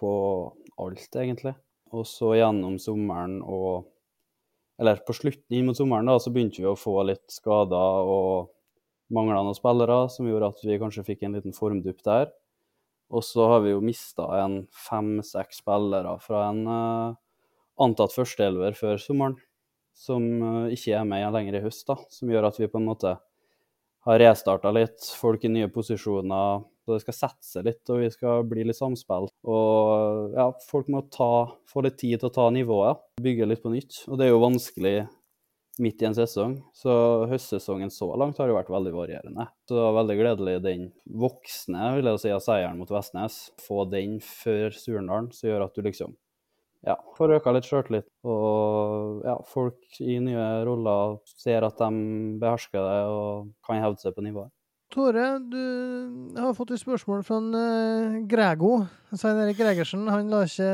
på 0.00 0.12
alt, 0.80 1.10
egentlig. 1.20 1.52
Og 1.92 2.06
så 2.08 2.32
gjennom 2.38 2.78
sommeren 2.82 3.42
og 3.42 3.90
Eller 4.74 4.98
på 5.06 5.14
slutten 5.14 5.54
inn 5.54 5.68
mot 5.68 5.76
sommeren, 5.78 6.08
da, 6.10 6.16
så 6.18 6.32
begynte 6.34 6.58
vi 6.58 6.66
å 6.66 6.74
få 6.74 6.96
litt 7.06 7.30
skader 7.30 8.08
og 8.10 8.48
manglende 9.14 9.52
spillere, 9.54 10.08
som 10.10 10.26
gjorde 10.26 10.48
at 10.50 10.64
vi 10.66 10.78
kanskje 10.80 11.04
fikk 11.06 11.22
en 11.22 11.36
liten 11.36 11.54
formdupp 11.54 12.00
der. 12.02 12.32
Og 13.12 13.24
så 13.26 13.48
har 13.50 13.64
vi 13.64 13.74
jo 13.74 13.82
mista 13.84 14.26
en 14.40 14.62
fem-seks 14.88 15.60
spillere 15.62 16.16
fra 16.24 16.46
en 16.50 16.62
uh, 16.68 17.16
antatt 17.84 18.14
førsteelver 18.14 18.76
før 18.78 19.00
sommeren, 19.02 19.36
som 19.94 20.24
uh, 20.42 20.72
ikke 20.72 20.96
er 20.98 21.08
med 21.08 21.26
lenger 21.34 21.58
i 21.58 21.64
høst, 21.66 21.86
da, 21.90 21.98
som 22.10 22.32
gjør 22.32 22.48
at 22.48 22.60
vi 22.60 22.70
på 22.70 22.80
en 22.80 22.88
måte 22.88 23.16
har 24.04 24.20
restarta 24.20 24.72
litt, 24.74 25.04
folk 25.16 25.44
i 25.44 25.52
nye 25.52 25.70
posisjoner. 25.72 26.64
Så 26.84 26.92
det 26.92 27.00
skal 27.00 27.16
sette 27.16 27.46
seg 27.48 27.64
litt, 27.64 27.80
og 27.88 28.02
vi 28.02 28.10
skal 28.12 28.42
bli 28.48 28.66
litt 28.68 28.76
samspill. 28.76 29.30
Og 29.48 30.34
ja, 30.36 30.50
folk 30.68 30.90
må 30.92 31.00
ta, 31.12 31.46
få 31.70 31.84
litt 31.86 31.96
tid 32.02 32.20
til 32.20 32.28
å 32.28 32.34
ta 32.34 32.50
nivået, 32.52 33.00
bygge 33.24 33.48
litt 33.48 33.62
på 33.64 33.72
nytt. 33.72 34.02
Og 34.10 34.20
det 34.20 34.26
er 34.26 34.34
jo 34.34 34.42
vanskelig 34.42 34.96
midt 35.82 36.02
i 36.02 36.08
en 36.08 36.16
sesong. 36.16 36.56
Så 36.76 36.92
høstsesongen 37.30 37.92
så 37.92 38.08
langt 38.20 38.38
har 38.40 38.50
jo 38.50 38.56
vært 38.58 38.72
veldig 38.72 38.92
varierende. 38.94 39.48
Så 39.68 39.76
det 39.76 39.86
var 39.86 39.96
veldig 40.00 40.18
gledelig 40.20 40.56
den 40.64 40.84
voksne 41.22 41.94
vil 41.96 42.10
jeg 42.12 42.22
si, 42.22 42.34
av 42.34 42.42
seieren 42.44 42.80
mot 42.80 42.92
Vestnes. 42.92 43.38
Få 43.64 43.84
den 43.90 44.20
før 44.24 44.74
Surendalen, 44.76 45.30
som 45.34 45.50
gjør 45.50 45.66
at 45.66 45.74
du 45.74 45.84
liksom 45.86 46.14
ja, 46.84 46.98
får 47.16 47.38
øka 47.38 47.54
litt 47.56 47.68
sjøltillit. 47.68 48.08
Og 48.28 49.22
ja, 49.24 49.38
folk 49.48 50.00
i 50.04 50.18
nye 50.22 50.48
roller 50.68 51.16
ser 51.30 51.64
at 51.66 51.80
de 51.80 52.38
behersker 52.42 52.84
det 52.84 53.00
og 53.08 53.54
kan 53.66 53.80
hevde 53.82 54.04
seg 54.04 54.16
på 54.16 54.24
nivået. 54.26 54.52
Tore, 54.94 55.38
du 55.50 56.36
har 56.38 56.52
fått 56.54 56.74
et 56.74 56.82
spørsmål 56.82 57.24
fra 57.26 57.40
en, 57.40 57.54
uh, 57.56 58.18
Grego. 58.30 58.84
Svein 59.16 59.40
Erik 59.42 59.58
Gregersen. 59.58 60.04
Han 60.12 60.30
la 60.30 60.44
ikke 60.46 60.68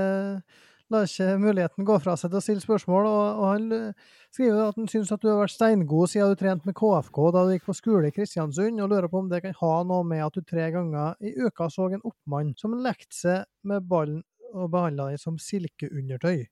lar 0.90 1.06
ikke 1.06 1.36
muligheten 1.40 1.86
gå 1.86 1.96
fra 2.02 2.16
seg 2.18 2.32
til 2.32 2.40
å 2.40 2.44
stille 2.44 2.62
spørsmål. 2.64 3.06
Og, 3.06 3.40
og 3.40 3.46
han 3.46 3.74
eh, 3.76 4.08
skriver 4.34 4.62
at 4.64 4.78
han 4.80 4.90
syns 4.90 5.12
at 5.14 5.22
du 5.22 5.30
har 5.30 5.40
vært 5.40 5.54
steingod 5.54 6.10
siden 6.10 6.34
du 6.34 6.40
trente 6.40 6.68
med 6.68 6.76
KFK 6.78 7.20
da 7.36 7.44
du 7.46 7.52
gikk 7.54 7.68
på 7.68 7.76
skole 7.78 8.10
i 8.10 8.14
Kristiansund, 8.14 8.82
og 8.82 8.90
lurer 8.92 9.10
på 9.10 9.22
om 9.22 9.30
det 9.30 9.42
kan 9.44 9.56
ha 9.60 9.74
noe 9.86 10.06
med 10.06 10.24
at 10.26 10.36
du 10.36 10.46
tre 10.46 10.70
ganger 10.74 11.14
i 11.22 11.34
uka 11.38 11.70
så 11.72 11.88
en 11.90 12.02
oppmann 12.02 12.54
som 12.58 12.76
lekte 12.82 13.16
seg 13.16 13.46
med 13.70 13.86
ballen 13.90 14.22
og 14.50 14.70
behandla 14.72 15.12
den 15.12 15.22
som 15.22 15.38
silkeundertøy. 15.38 16.44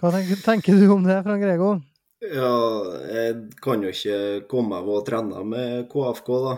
Hva 0.00 0.12
tenker, 0.14 0.38
tenker, 0.44 0.78
du 0.78 0.94
om 0.94 1.02
det, 1.04 1.18
Frank 1.26 1.42
Grego? 1.42 1.74
Ja, 2.24 2.52
jeg 3.10 3.34
kan 3.64 3.82
jo 3.84 3.90
ikke 3.90 4.46
komme 4.48 4.78
av 4.78 4.88
å 4.88 5.00
trene 5.04 5.42
med 5.44 5.90
KFK, 5.90 6.30
da. 6.46 6.54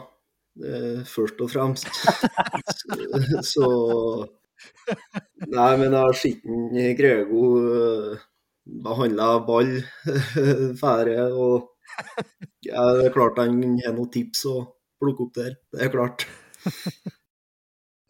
Først 1.08 1.40
og 1.40 1.48
fremst. 1.48 1.88
så 3.54 3.68
Nei, 5.52 5.72
men 5.80 5.94
har 5.96 6.14
skitten 6.16 6.70
Grego 6.98 7.42
uh, 7.62 8.20
behandla 8.84 9.32
ball 9.46 9.72
fære, 10.82 11.26
og 11.32 11.68
ja, 12.64 12.84
det 12.96 13.08
er 13.08 13.14
klart 13.14 13.40
han 13.42 13.58
har 13.82 13.96
noen 13.96 14.12
tips 14.12 14.46
å 14.48 14.56
plukke 15.02 15.26
opp 15.26 15.34
der. 15.36 15.58
Det 15.72 15.82
er 15.86 15.92
klart. 15.92 16.28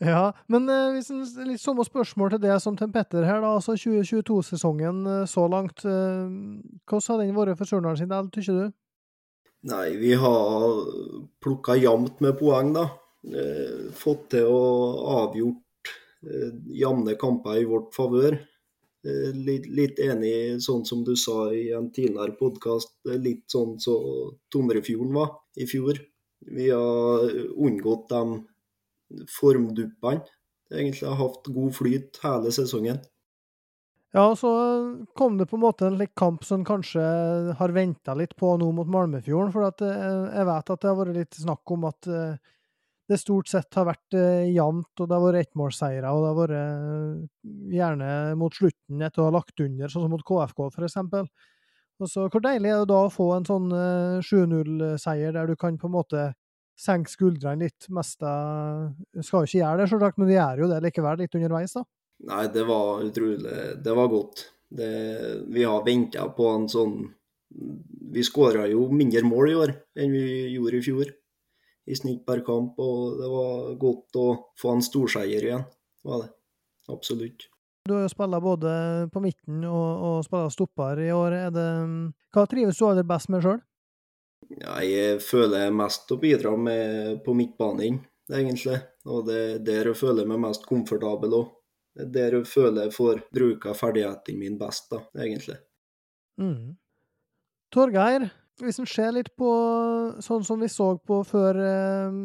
Ja, 0.03 0.33
men 0.51 0.65
eh, 0.67 0.89
hvis 0.97 1.13
en, 1.15 1.21
litt 1.47 1.63
samme 1.63 1.85
spørsmål 1.87 2.33
til 2.33 2.41
det 2.43 2.57
som 2.59 2.75
til 2.75 2.89
Petter 2.91 3.23
her, 3.23 3.37
da. 3.39 3.53
Altså 3.55 3.77
2022-sesongen 3.79 5.05
eh, 5.07 5.21
så 5.31 5.45
langt. 5.47 5.85
Eh, 5.87 6.25
hvordan 6.91 7.05
har 7.07 7.21
den 7.21 7.37
vært 7.37 7.61
for 7.61 7.71
Surnadal 7.71 8.01
sin 8.01 8.11
del, 8.11 8.31
tykker 8.35 8.57
du? 8.59 8.73
Nei, 9.71 9.85
vi 10.01 10.11
har 10.19 10.81
plukka 11.39 11.79
jevnt 11.79 12.19
med 12.19 12.35
poeng, 12.41 12.73
da. 12.75 12.89
Eh, 13.31 13.93
fått 13.95 14.33
til 14.35 14.51
å 14.51 14.65
avgjort 15.21 15.63
Eh, 15.63 15.72
jevne 16.23 17.17
kamper 17.19 17.61
i 17.61 17.69
vårt 17.69 17.95
favør. 17.97 18.37
Eh, 19.03 19.31
litt, 19.35 19.67
litt, 19.67 19.99
enig 19.99 20.63
sånn 20.63 20.85
som 20.87 21.01
du 21.03 21.17
sa 21.19 21.49
i 21.51 21.73
en 21.75 21.89
tidligere 21.91 22.37
podkast, 22.39 22.95
litt 23.19 23.49
sånn 23.51 23.75
som 23.83 23.99
så 23.99 24.29
Tomrefjorden 24.55 25.17
var 25.17 25.33
i 25.59 25.67
fjor. 25.67 25.99
Vi 26.47 26.69
har 26.71 27.27
unngått 27.51 28.13
de 28.13 29.25
formduppene. 29.31 30.23
Egentlig 30.73 31.09
har 31.09 31.19
hatt 31.19 31.51
god 31.53 31.75
flyt 31.77 32.21
hele 32.23 32.53
sesongen. 32.55 33.03
Ja, 34.15 34.31
så 34.37 34.53
kom 35.19 35.37
det 35.41 35.49
på 35.51 35.59
en 35.59 35.65
måte 35.65 35.89
en 35.89 36.01
kamp 36.17 36.45
som 36.45 36.65
kanskje 36.65 37.03
har 37.59 37.75
venta 37.75 38.15
litt 38.15 38.37
på 38.39 38.55
nå 38.61 38.71
mot 38.77 38.89
Malmefjorden. 38.89 39.53
For 39.53 39.67
eh, 39.67 40.31
jeg 40.31 40.49
vet 40.53 40.73
at 40.77 40.85
det 40.85 40.93
har 40.93 41.01
vært 41.01 41.19
litt 41.19 41.43
snakk 41.43 41.75
om 41.75 41.91
at 41.91 42.11
det 43.11 43.19
stort 43.19 43.51
sett 43.51 43.75
har 43.75 43.87
vært 43.89 44.17
eh, 44.17 44.51
jevnt, 44.53 44.93
og 45.01 45.09
det 45.09 45.17
har 45.17 45.25
vært 45.25 45.47
ettmålsseire, 45.47 46.11
og 46.13 46.23
det 46.23 46.29
har 46.31 46.37
vært 46.39 46.59
eh, 46.59 47.49
gjerne 47.77 48.11
mot 48.39 48.55
slutten 48.55 49.03
etter 49.03 49.23
å 49.23 49.29
ha 49.29 49.35
lagt 49.39 49.65
under, 49.65 49.91
sånn 49.91 50.07
som 50.07 50.15
mot 50.15 50.25
KFK 50.29 50.69
f.eks. 50.71 51.01
Og 52.03 52.11
så 52.11 52.27
Hvor 52.33 52.43
deilig 52.43 52.71
er 52.73 52.81
det 52.83 52.91
da 52.91 53.01
å 53.05 53.13
få 53.13 53.29
en 53.37 53.47
sånn 53.47 53.69
eh, 53.77 54.23
7-0-seier 54.27 55.35
der 55.37 55.51
du 55.51 55.59
kan 55.59 55.79
på 55.79 55.91
en 55.91 55.97
måte 55.97 56.29
senke 56.79 57.13
skuldrene 57.13 57.69
litt. 57.69 57.87
Mest 57.95 58.23
skal 58.23 59.43
jo 59.43 59.47
ikke 59.47 59.59
gjøre 59.61 59.83
det, 59.83 59.89
selvsagt, 59.91 60.19
men 60.19 60.31
de 60.31 60.39
gjør 60.39 60.63
jo 60.65 60.71
det 60.71 60.81
likevel, 60.87 61.21
litt 61.21 61.37
underveis, 61.39 61.77
da. 61.77 61.85
Nei, 62.33 62.45
det 62.55 62.63
var 62.69 63.03
utrolig 63.03 63.55
Det 63.83 63.95
var 63.99 64.11
godt. 64.11 64.45
Det, 64.73 64.91
vi 65.53 65.67
har 65.69 65.83
venta 65.85 66.25
på 66.33 66.47
en 66.49 66.69
sånn 66.71 66.95
Vi 68.15 68.23
skåra 68.25 68.65
jo 68.71 68.87
mindre 68.95 69.21
mål 69.27 69.51
i 69.51 69.57
år 69.59 69.73
enn 70.01 70.15
vi 70.15 70.23
gjorde 70.55 70.79
i 70.79 70.85
fjor 70.87 71.11
i 71.93 72.43
kamp, 72.47 72.79
og 72.79 73.19
det 73.21 73.31
var 73.33 73.75
godt 73.81 74.21
å 74.21 74.29
få 74.61 74.77
en 74.77 74.83
storseier 74.83 75.45
igjen. 75.45 75.65
var 76.03 76.25
det. 76.25 76.31
Absolutt. 76.89 77.49
Du 77.85 77.95
har 77.95 78.05
jo 78.05 78.09
spilt 78.13 78.43
både 78.43 78.73
på 79.13 79.21
midten 79.21 79.65
og, 79.67 79.91
og 80.07 80.25
spilt 80.27 80.55
stopper 80.55 81.01
i 81.03 81.11
år. 81.13 81.33
Er 81.49 81.51
det, 81.55 81.69
hva 82.35 82.47
trives 82.47 82.79
du 82.79 82.87
aller 82.87 83.07
best 83.07 83.31
med 83.33 83.43
sjøl? 83.43 83.61
Ja, 84.59 84.77
jeg 84.85 85.21
føler 85.23 85.73
mest 85.75 86.11
å 86.13 86.19
bidra 86.21 86.53
med 86.59 87.23
på 87.25 87.35
midtbanen, 87.35 88.01
egentlig. 88.31 88.79
Og 89.09 89.27
det 89.27 89.41
er 89.41 89.65
der 89.67 89.91
jeg 89.93 89.99
føler 89.99 90.29
meg 90.29 90.43
mest 90.45 90.67
komfortabel 90.69 91.39
òg. 91.41 91.51
Det 91.93 92.07
er 92.07 92.13
der 92.15 92.39
jeg 92.39 92.49
føler 92.49 92.87
jeg 92.87 92.97
får 92.97 93.25
bruka 93.35 93.75
ferdighetene 93.77 94.41
mine 94.41 94.61
best, 94.61 94.89
da, 94.93 95.03
egentlig. 95.19 95.59
Mm. 96.41 96.77
Torgeir, 97.73 98.29
hvis 98.61 98.79
en 98.83 98.89
ser 98.89 99.15
litt 99.17 99.31
på 99.39 99.49
sånn 100.23 100.45
som 100.45 100.61
vi 100.61 100.69
så 100.71 100.91
på 101.01 101.23
før 101.25 101.59
eh, 101.63 102.19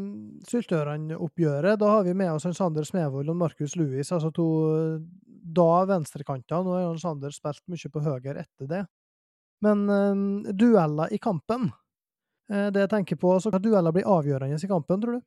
Syltørene-oppgjøret, 0.49 1.79
da 1.79 1.93
har 1.93 2.03
vi 2.07 2.15
med 2.17 2.33
oss 2.33 2.47
Sander 2.57 2.87
Smevold 2.87 3.31
og 3.31 3.39
Markus 3.39 3.77
Louis, 3.79 4.11
altså 4.11 4.33
to 4.35 4.47
da 5.47 5.85
venstrekanter. 5.87 6.63
Nå 6.63 6.75
har 6.75 6.99
Sander 7.01 7.33
spilt 7.33 7.63
mye 7.71 7.91
på 7.93 8.03
høyre 8.03 8.41
etter 8.43 8.69
det. 8.69 8.83
Men 9.65 9.87
eh, 9.89 10.53
dueller 10.53 11.13
i 11.13 11.19
kampen, 11.21 11.71
eh, 12.51 12.69
det 12.73 12.85
jeg 12.85 12.93
tenker 12.93 13.21
på, 13.21 13.37
så 13.41 13.51
kan 13.53 13.63
dueller 13.63 13.95
bli 13.95 14.05
avgjørende 14.05 14.59
i 14.61 14.69
kampen, 14.71 15.01
tror 15.01 15.19
du? 15.19 15.25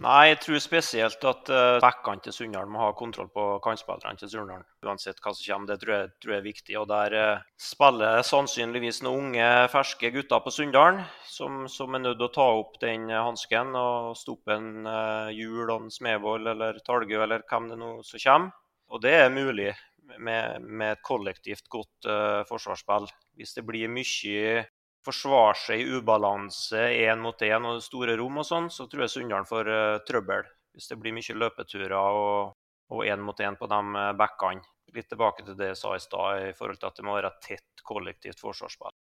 Nei, 0.00 0.30
jeg 0.30 0.38
tror 0.40 0.60
spesielt 0.64 1.24
at 1.28 1.50
uh, 1.52 1.76
backene 1.82 2.22
til 2.24 2.32
Sunndal 2.32 2.70
må 2.72 2.80
ha 2.80 2.92
kontroll 2.96 3.26
på 3.34 3.42
kantspillerne 3.60 4.16
til 4.16 4.30
Sunndal. 4.32 4.62
Uansett 4.80 5.20
hva 5.20 5.34
som 5.36 5.44
kommer, 5.44 5.68
det 5.68 5.82
tror 5.82 5.92
jeg, 5.92 6.06
tror 6.22 6.32
jeg 6.32 6.40
er 6.40 6.46
viktig. 6.46 6.76
Og 6.80 6.86
Der 6.88 7.16
uh, 7.20 7.42
spiller 7.60 8.22
sannsynligvis 8.24 9.02
noen 9.04 9.26
unge, 9.34 9.50
ferske 9.68 10.08
gutter 10.14 10.40
på 10.40 10.54
Sunndal 10.56 11.02
som, 11.28 11.66
som, 11.68 11.92
er 11.92 12.04
nødt 12.06 12.16
til 12.16 12.30
å 12.30 12.32
ta 12.32 12.48
opp 12.62 12.80
den 12.80 13.12
hansken 13.12 13.76
og 13.76 14.16
stoppe 14.16 14.56
en 14.56 14.88
uh, 14.88 15.28
hjul 15.36 15.66
og 15.66 15.76
en 15.76 15.92
Smevold 15.92 16.48
eller 16.54 16.80
Talgø 16.86 17.20
eller 17.20 17.44
hvem 17.50 17.68
det 17.68 17.80
nå 17.82 17.92
som 18.08 18.24
kommer. 18.24 18.56
Og 18.90 19.04
det 19.04 19.12
er 19.18 19.28
mulig 19.36 19.74
med, 20.16 20.64
med 20.64 20.94
et 20.94 21.04
kollektivt 21.04 21.68
godt 21.68 22.08
uh, 22.08 22.40
forsvarsspill. 22.48 23.04
Hvis 23.36 23.52
det 23.58 23.68
blir 23.68 23.92
mye 23.92 24.64
forsvare 25.04 25.56
seg 25.56 25.80
i 25.80 25.92
ubalanse 25.96 26.80
én 27.00 27.22
mot 27.24 27.42
én 27.42 27.68
og 27.68 27.80
store 27.84 28.16
rom 28.20 28.40
og 28.42 28.46
sånn, 28.46 28.68
så 28.72 28.86
tror 28.86 29.06
jeg 29.06 29.14
Sunndalen 29.14 29.48
får 29.48 29.70
uh, 29.70 30.00
trøbbel. 30.08 30.48
Hvis 30.76 30.90
det 30.90 30.98
blir 31.00 31.14
mye 31.16 31.36
løpeturer 31.36 31.94
og 31.96 33.00
én 33.06 33.22
mot 33.24 33.40
én 33.40 33.56
på 33.58 33.68
de 33.70 33.80
uh, 33.96 34.10
backene. 34.18 34.62
Litt 34.90 35.06
tilbake 35.06 35.44
til 35.46 35.54
det 35.54 35.70
jeg 35.70 35.78
sa 35.78 35.94
i 35.94 36.02
stad, 36.02 36.44
i 36.50 36.54
forhold 36.56 36.80
til 36.80 36.90
at 36.90 36.96
det 36.98 37.06
må 37.06 37.14
være 37.14 37.30
tett 37.44 37.84
kollektivt 37.86 38.40
forsvarsspill. 38.42 38.92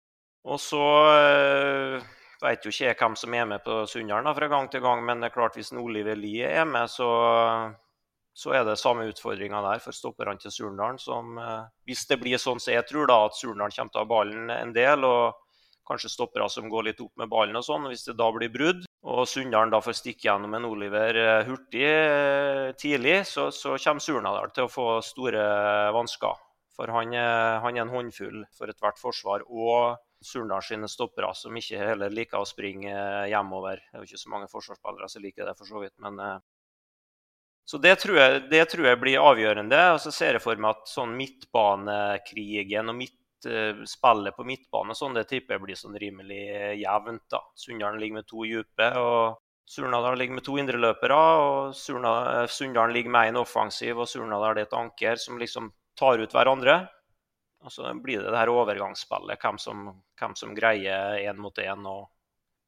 Og 0.48 0.60
så 0.60 0.84
uh, 1.08 2.08
veit 2.44 2.64
jo 2.64 2.72
ikke 2.72 2.90
jeg 2.90 2.98
hvem 3.00 3.18
som 3.18 3.34
er 3.34 3.48
med 3.48 3.64
på 3.64 3.82
Sunndalen 3.90 4.36
fra 4.36 4.50
gang 4.52 4.70
til 4.70 4.84
gang, 4.84 5.02
men 5.04 5.20
det 5.20 5.30
er 5.30 5.34
klart 5.34 5.58
hvis 5.58 5.72
Oliver 5.72 6.16
Lie 6.16 6.46
er 6.60 6.68
med, 6.68 6.92
så, 6.92 7.08
så 8.36 8.54
er 8.54 8.68
det 8.68 8.78
samme 8.78 9.08
utfordringa 9.10 9.64
der 9.64 9.82
for 9.82 9.96
stopperne 9.96 10.38
til 10.38 10.54
Surndalen. 10.54 11.00
Som, 11.02 11.40
hvis 11.88 12.06
det 12.12 12.20
blir 12.20 12.38
sånn 12.38 12.62
som 12.62 12.76
jeg 12.76 12.86
tror, 12.86 13.08
da, 13.10 13.18
at 13.26 13.40
Surndalen 13.40 13.74
kommer 13.74 13.96
til 13.96 14.02
å 14.02 14.04
ha 14.04 14.12
ballen 14.12 14.54
en 14.54 14.76
del, 14.76 15.08
og 15.08 15.47
kanskje 15.88 16.10
stoppere 16.12 16.48
som 16.52 16.68
går 16.70 16.90
litt 16.90 17.00
opp 17.04 17.14
med 17.20 17.30
ballen 17.32 17.58
og 17.58 17.64
sånn. 17.66 17.88
Hvis 17.90 18.06
det 18.08 18.16
da 18.18 18.28
blir 18.34 18.52
brudd, 18.52 18.84
og 19.08 19.22
Sunndalen 19.30 19.72
da 19.72 19.80
får 19.82 19.96
stikke 19.96 20.28
gjennom 20.28 20.56
en 20.58 20.68
Oliver 20.68 21.16
eh, 21.16 21.46
hurtig 21.48 21.86
eh, 21.86 22.66
tidlig, 22.80 23.22
så, 23.30 23.48
så 23.54 23.76
kommer 23.80 24.04
Surnadal 24.04 24.52
til 24.54 24.66
å 24.66 24.72
få 24.72 24.90
store 25.06 25.46
vansker. 25.96 26.44
For 26.78 26.92
han 26.94 27.10
han 27.10 27.74
er 27.74 27.82
en 27.82 27.90
håndfull 27.90 28.44
for 28.54 28.70
ethvert 28.70 29.00
forsvar. 29.00 29.42
Og 29.50 29.96
Surndal 30.22 30.62
sine 30.62 30.90
stoppere, 30.90 31.30
som 31.34 31.56
ikke 31.58 31.80
heller 31.90 32.12
liker 32.14 32.42
å 32.42 32.46
springe 32.46 32.94
hjemover. 33.30 33.82
Det 33.82 33.96
er 33.98 34.02
jo 34.02 34.08
ikke 34.10 34.22
så 34.22 34.30
mange 34.34 34.50
forsvarsspillere 34.50 35.10
som 35.10 35.24
liker 35.24 35.48
det, 35.48 35.58
for 35.58 35.70
så 35.70 35.82
vidt. 35.82 35.96
men... 36.04 36.22
Eh, 36.22 36.38
så 37.68 37.76
det 37.76 37.98
tror, 38.00 38.16
jeg, 38.16 38.36
det 38.48 38.62
tror 38.72 38.86
jeg 38.88 38.96
blir 38.96 39.20
avgjørende. 39.20 39.78
Og 39.92 39.98
så 40.00 40.08
ser 40.08 40.38
jeg 40.38 40.40
for 40.40 40.56
meg 40.56 40.70
at 40.72 40.88
sånn 40.88 41.10
midtbanekrigen 41.18 42.88
og 42.88 42.96
midt 42.96 43.18
Eh, 43.18 43.27
spillet 43.88 44.36
på 44.36 44.46
midtbane 44.46 44.94
sånn, 44.96 45.14
det 45.14 45.28
tipper 45.30 45.56
jeg 45.56 45.64
blir 45.64 45.78
sånn 45.78 45.98
rimelig 46.00 46.40
eh, 46.54 46.74
jevnt. 46.80 47.26
da. 47.30 47.42
Sunndalen 47.54 48.00
ligger 48.00 48.20
med 48.20 48.28
to 48.28 48.44
dype, 48.44 48.88
og 48.98 49.38
Surnadal 49.68 50.16
ligger 50.18 50.38
med 50.38 50.44
to 50.46 50.56
indreløpere. 50.58 51.16
og 51.16 51.72
eh, 51.72 52.46
Sunndalen 52.48 52.94
ligger 52.96 53.10
med 53.10 53.32
én 53.32 53.40
offensiv, 53.40 53.98
og 53.98 54.08
Surnadal 54.08 54.56
er 54.56 54.64
et 54.64 54.78
anker 54.78 55.20
som 55.20 55.38
liksom 55.38 55.72
tar 55.98 56.22
ut 56.22 56.32
hverandre. 56.32 56.80
Og 57.66 57.74
så 57.74 57.90
blir 57.98 58.22
det 58.22 58.30
det 58.30 58.38
her 58.38 58.52
overgangsspillet, 58.54 59.40
hvem 59.42 59.58
som, 59.58 59.88
hvem 60.18 60.34
som 60.38 60.54
greier 60.54 61.18
én 61.18 61.40
mot 61.42 61.58
én. 61.58 61.86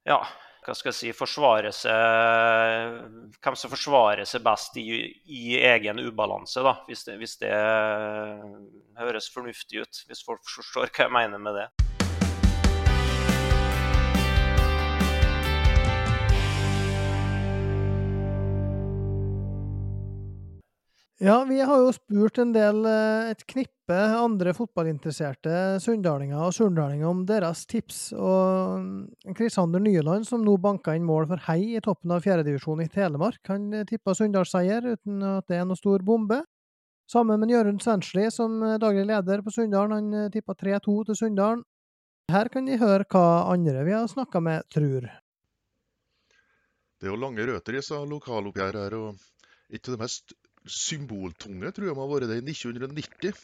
Ja, 0.05 0.19
hva 0.65 0.75
skal 0.77 0.91
jeg 0.91 0.99
si, 0.99 1.13
forsvare 1.17 1.73
seg 1.73 3.37
Hvem 3.41 3.57
som 3.57 3.73
forsvarer 3.73 4.29
seg 4.29 4.45
best 4.45 4.77
i, 4.81 4.87
i 5.25 5.57
egen 5.57 6.03
ubalanse, 6.05 6.61
da, 6.65 6.77
hvis 6.89 7.07
det, 7.09 7.17
hvis 7.21 7.39
det, 7.41 7.53
høres 9.01 9.31
fornuftig 9.33 9.85
ut. 9.85 10.03
Hvis 10.09 10.25
folk 10.27 10.45
forstår 10.45 10.93
hva 10.93 11.07
jeg 11.07 11.15
mener 11.17 11.41
med 11.41 11.57
det. 11.57 11.90
Ja, 21.21 21.45
vi 21.45 21.59
har 21.61 21.77
jo 21.83 21.91
spurt 21.93 22.39
en 22.41 22.55
del, 22.55 22.79
eh, 22.89 23.31
et 23.35 23.43
knippe 23.45 23.97
andre 24.17 24.55
fotballinteresserte 24.57 25.77
sunndalinger 25.85 26.47
og 26.47 26.55
surndalinger 26.57 27.11
om 27.11 27.27
deres 27.29 27.67
tips. 27.69 28.15
Og 28.17 29.35
Krisander 29.37 29.85
Nyland, 29.85 30.25
som 30.25 30.41
nå 30.41 30.57
banka 30.57 30.95
inn 30.97 31.05
mål 31.05 31.29
for 31.29 31.37
Hei 31.45 31.77
i 31.77 31.83
toppen 31.85 32.15
av 32.17 32.25
fjerdedivisjon 32.25 32.81
i 32.81 32.89
Telemark, 32.89 33.37
han 33.53 33.85
tippa 33.85 34.15
Sunndalsseier 34.17 34.81
uten 34.95 35.21
at 35.35 35.47
det 35.47 35.61
er 35.61 35.69
noe 35.69 35.77
stor 35.77 36.01
bombe. 36.01 36.41
Sammen 37.07 37.39
med 37.45 37.53
Jørund 37.53 37.85
Svensli, 37.85 38.25
som 38.33 38.57
daglig 38.81 39.05
leder 39.13 39.45
på 39.45 39.53
Sunndalen, 39.53 39.93
han 40.15 40.33
tippa 40.33 40.57
3-2 40.57 41.05
til 41.05 41.21
Sunndalen. 41.21 41.65
Her 42.33 42.49
kan 42.49 42.65
de 42.65 42.81
høre 42.81 43.05
hva 43.05 43.53
andre 43.53 43.85
vi 43.85 43.93
har 43.93 44.09
snakka 44.09 44.41
med, 44.41 44.65
tror. 44.73 45.05
Det 46.97 47.05
er 47.05 47.13
jo 47.13 47.21
lange 47.21 47.45
røtter 47.45 47.77
i 47.77 47.83
disse 47.83 48.07
lokaloppgjør 48.09 48.81
her, 48.87 48.97
og 48.97 49.19
ikke 49.69 49.93
det 49.93 50.01
mest 50.01 50.33
symboltunge, 50.69 51.73
tror 51.73 51.89
jeg 51.89 51.97
må 51.97 52.05
ha 52.05 52.11
vært 52.11 52.31
det 52.31 52.41
i 52.41 52.53
1990. 52.53 53.35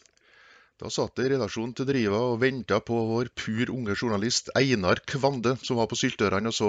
Da 0.77 0.91
satt 0.93 1.17
jeg 1.17 1.31
i 1.31 1.33
redaksjonen 1.33 1.73
til 1.73 1.87
Driva 1.89 2.19
og 2.35 2.43
venta 2.43 2.83
på 2.85 2.97
vår 3.09 3.31
pur 3.33 3.71
unge 3.73 3.95
journalist 3.97 4.51
Einar 4.59 5.01
Kvande, 5.09 5.55
som 5.65 5.79
var 5.81 5.89
på 5.89 5.97
Syltørene 5.97 6.53
og 6.53 6.57
så 6.57 6.69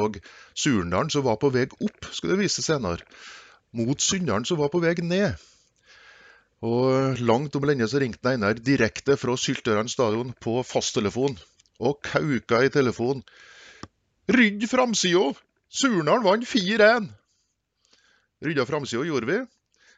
Surndalen, 0.55 1.11
som 1.11 1.25
var 1.25 1.35
på 1.41 1.51
vei 1.51 1.65
opp, 1.67 2.07
skulle 2.15 2.37
det 2.37 2.45
vise 2.45 2.63
senere, 2.63 3.03
mot 3.75 3.99
Sunndalen, 3.99 4.47
som 4.47 4.61
var 4.61 4.71
på 4.71 4.79
vei 4.79 4.95
ned. 5.03 5.35
Og 6.63 7.19
langt 7.19 7.59
om 7.59 7.67
lenge 7.67 7.89
så 7.91 7.99
ringte 8.01 8.31
Einar 8.31 8.55
direkte 8.55 9.19
fra 9.19 9.35
Syltørene 9.35 9.91
stadion 9.91 10.31
på 10.39 10.55
fasttelefon, 10.63 11.35
og 11.83 11.99
kauka 12.07 12.63
i 12.63 12.71
telefonen. 12.73 13.25
Rydd 14.31 14.63
framsida! 14.71 15.33
Surndalen 15.67 16.23
vant 16.23 16.47
4-1! 16.47 17.11
Rydda 18.47 18.65
framsida 18.69 19.03
gjorde 19.03 19.27
vi. 19.27 19.43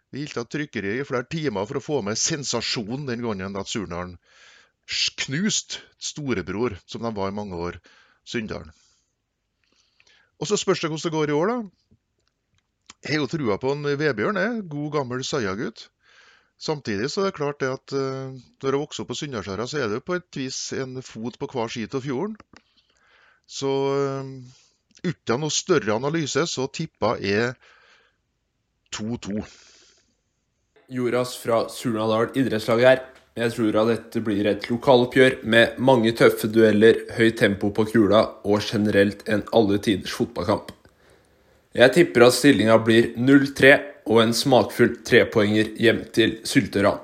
Vi 0.09 0.25
holdt 0.25 0.41
av 0.41 0.49
trykkeriet 0.49 1.03
i 1.03 1.07
flere 1.07 1.27
timer 1.29 1.67
for 1.69 1.79
å 1.79 1.85
få 1.85 2.01
med 2.05 2.17
sensasjonen 2.17 3.05
den 3.09 3.25
gangen 3.25 3.57
at 3.59 3.69
Surnadalen 3.69 4.17
knuste 4.89 5.81
storebror, 6.01 6.77
som 6.85 7.03
de 7.03 7.13
var 7.15 7.29
i 7.29 7.35
mange 7.35 7.55
år, 7.55 7.79
Sunndalen. 8.25 8.71
Og 10.39 10.47
så 10.47 10.57
spørs 10.57 10.81
det 10.81 10.89
hvordan 10.89 11.05
det 11.05 11.15
går 11.15 11.29
i 11.29 11.35
år, 11.35 11.51
da. 11.51 11.57
Jeg 13.03 13.15
har 13.15 13.23
jo 13.23 13.31
trua 13.31 13.57
på 13.61 13.71
en 13.73 13.85
Vebjørn, 13.99 14.39
jeg. 14.39 14.63
God, 14.71 14.91
gammel 14.97 15.23
Saia-gutt. 15.23 15.87
Samtidig 16.59 17.07
så 17.11 17.21
er 17.21 17.29
det 17.29 17.37
klart 17.37 17.61
det 17.61 17.69
at 17.71 17.93
uh, 17.95 18.35
når 18.59 18.75
jeg 18.75 18.81
vokser 18.81 19.03
opp 19.03 19.11
på 19.13 19.19
Sunndalsøra, 19.19 19.67
så 19.67 19.79
er 19.79 19.87
det 19.87 19.99
jo 19.99 20.07
på 20.09 20.17
et 20.19 20.39
vis 20.41 20.57
en 20.75 20.99
fot 21.05 21.37
på 21.39 21.47
hver 21.53 21.71
side 21.71 21.95
av 21.95 22.03
fjorden. 22.03 22.35
Så 23.47 23.69
uh, 23.69 24.33
uten 25.05 25.43
noe 25.43 25.53
større 25.53 25.95
analyse, 25.95 26.43
så 26.51 26.67
tippa 26.67 27.15
jeg 27.23 27.53
2-2. 28.95 29.45
Joras 30.89 31.35
fra 31.37 31.69
Surnadal 31.69 32.31
idrettslag 32.33 32.79
her. 32.81 33.01
Jeg 33.37 33.53
tror 33.53 33.75
at 33.77 33.89
dette 33.91 34.21
blir 34.25 34.47
et 34.49 34.63
lokaloppgjør 34.71 35.35
med 35.45 35.75
mange 35.77 36.15
tøffe 36.17 36.47
dueller, 36.49 37.03
høyt 37.13 37.37
tempo 37.37 37.69
på 37.69 37.85
kula 37.91 38.23
og 38.41 38.63
generelt 38.65 39.21
en 39.29 39.43
alle 39.53 39.77
tiders 39.85 40.15
fotballkamp. 40.17 40.71
Jeg 41.77 41.93
tipper 41.93 42.25
at 42.25 42.33
stillinga 42.33 42.79
blir 42.81 43.11
0-3 43.21 43.75
og 44.09 44.21
en 44.23 44.33
smakfull 44.33 44.95
trepoenger 45.05 45.69
hjem 45.77 46.01
til 46.15 46.39
Syltøran. 46.49 46.97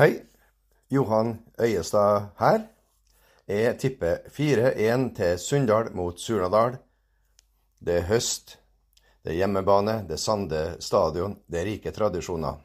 Hei, 0.00 0.22
Johan 0.88 1.36
Øyestad 1.60 2.30
her. 2.40 2.64
Jeg 3.50 3.76
tipper 3.84 4.24
4-1 4.32 5.06
til 5.20 5.36
Sunndal 5.44 5.92
mot 5.92 6.16
Surnadal. 6.16 6.80
Det 7.84 8.00
er 8.00 8.08
høst, 8.08 8.56
det 9.20 9.34
er 9.34 9.42
hjemmebane, 9.42 10.00
det 10.08 10.16
er 10.16 10.24
Sande 10.24 10.64
stadion, 10.80 11.36
det 11.52 11.60
er 11.60 11.72
rike 11.74 11.92
tradisjoner 11.92 12.56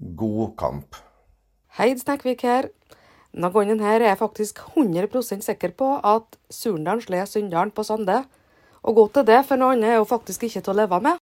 god 0.00 0.56
kamp. 0.60 0.98
Heid 1.78 2.00
Snekkvik 2.02 2.42
her. 2.46 2.70
Denne 3.30 3.50
gangen 3.54 3.80
her 3.80 4.00
er 4.00 4.10
jeg 4.10 4.18
faktisk 4.18 4.58
100% 4.74 5.44
sikker 5.46 5.74
på 5.78 5.92
at 6.02 6.38
Surndalen 6.50 7.02
slår 7.04 7.28
Sunndalen 7.30 7.70
på 7.70 7.84
Sande. 7.86 8.24
Og 8.82 8.96
godt 8.96 9.20
er 9.20 9.28
det, 9.28 9.42
for 9.46 9.60
noe 9.60 9.76
annet 9.76 9.92
er 9.92 10.00
jo 10.00 10.08
faktisk 10.08 10.48
ikke 10.48 10.64
til 10.64 10.72
å 10.74 10.80
leve 10.80 11.00
med. 11.04 11.20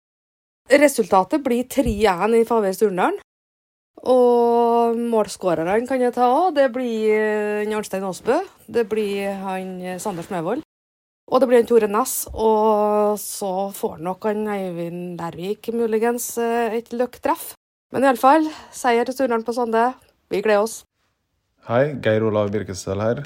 Resultatet 0.73 1.45
blir 1.45 1.65
3-1 1.71 2.37
i 2.41 2.45
favør 2.49 2.77
Surndalen. 2.77 3.23
Og 4.05 4.99
målskårerne 4.99 5.87
kan 5.89 6.03
jeg 6.03 6.13
ta 6.17 6.29
òg. 6.29 6.55
Det 6.59 6.69
blir 6.75 7.15
eh, 7.15 7.73
Arnstein 7.73 8.05
Aasbø. 8.05 8.41
Det 8.69 8.85
blir 8.91 9.33
han 9.45 9.79
eh, 9.81 10.01
Sander 10.03 10.27
Smøvold. 10.27 10.65
Og 11.25 11.41
det 11.41 11.49
blir 11.49 11.63
en 11.63 11.69
Tore 11.69 11.89
Næss. 11.89 12.27
Og 12.35 13.17
så 13.23 13.71
får 13.73 14.03
nok 14.05 14.29
han 14.29 14.49
Eivind 14.53 15.17
Lærvik 15.21 15.73
muligens 15.73 16.35
eh, 16.37 16.81
et 16.81 16.93
løkketreff. 16.93 17.55
Men 17.95 18.03
iallfall, 18.09 18.49
seier 18.75 19.07
til 19.07 19.15
Surndalen 19.15 19.45
på 19.47 19.53
Sande. 19.55 19.85
Vi 20.27 20.41
gleder 20.43 20.65
oss. 20.65 20.81
Hei, 21.69 21.93
Geir 22.03 22.25
Olav 22.27 22.49
Birkesdal 22.51 22.99
her. 22.99 23.21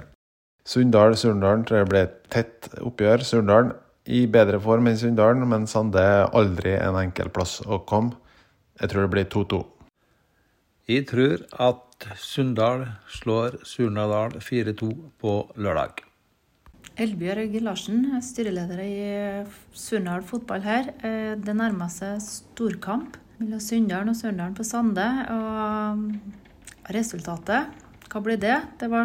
Sunndal-Surndalen 0.69 1.63
tror 1.65 1.79
jeg 1.79 1.89
blir 1.89 2.03
et 2.05 2.17
tett 2.29 2.67
oppgjør. 2.85 3.23
Surndalen 3.25 3.71
i 4.05 4.27
bedre 4.29 4.59
form 4.61 4.91
enn 4.91 4.99
Sunndalen, 5.01 5.47
men 5.49 5.65
Sande 5.71 6.03
er 6.05 6.29
aldri 6.37 6.75
en 6.77 6.99
enkel 7.01 7.31
plass 7.33 7.63
å 7.65 7.79
komme. 7.89 8.19
Jeg 8.77 8.93
tror 8.93 9.07
det 9.07 9.13
blir 9.15 9.31
2-2. 9.33 9.63
Jeg 10.93 11.07
tror 11.09 11.47
at 11.65 12.09
Sunndal 12.21 12.85
slår 13.09 13.57
Surnadal 13.65 14.37
4-2 14.37 14.91
på 15.25 15.33
lørdag. 15.57 16.03
Elbjørg 17.01 17.57
Larsen, 17.65 18.05
styreleder 18.21 18.85
i 18.85 19.01
Sunndal 19.73 20.29
fotball 20.29 20.61
her. 20.69 20.93
Eh, 21.01 21.33
det 21.41 21.57
nærmer 21.57 21.89
seg 21.95 22.21
storkamp 22.21 23.17
mellom 23.39 23.61
Sunndalen 23.63 24.13
og 24.13 24.19
Surndalen 24.19 24.57
på 24.57 24.67
Sande. 24.67 25.07
Og 25.35 26.93
resultatet, 26.95 27.85
hva 28.09 28.23
blir 28.25 28.41
det? 28.41 28.57
Det 28.81 28.89
ble 28.91 29.05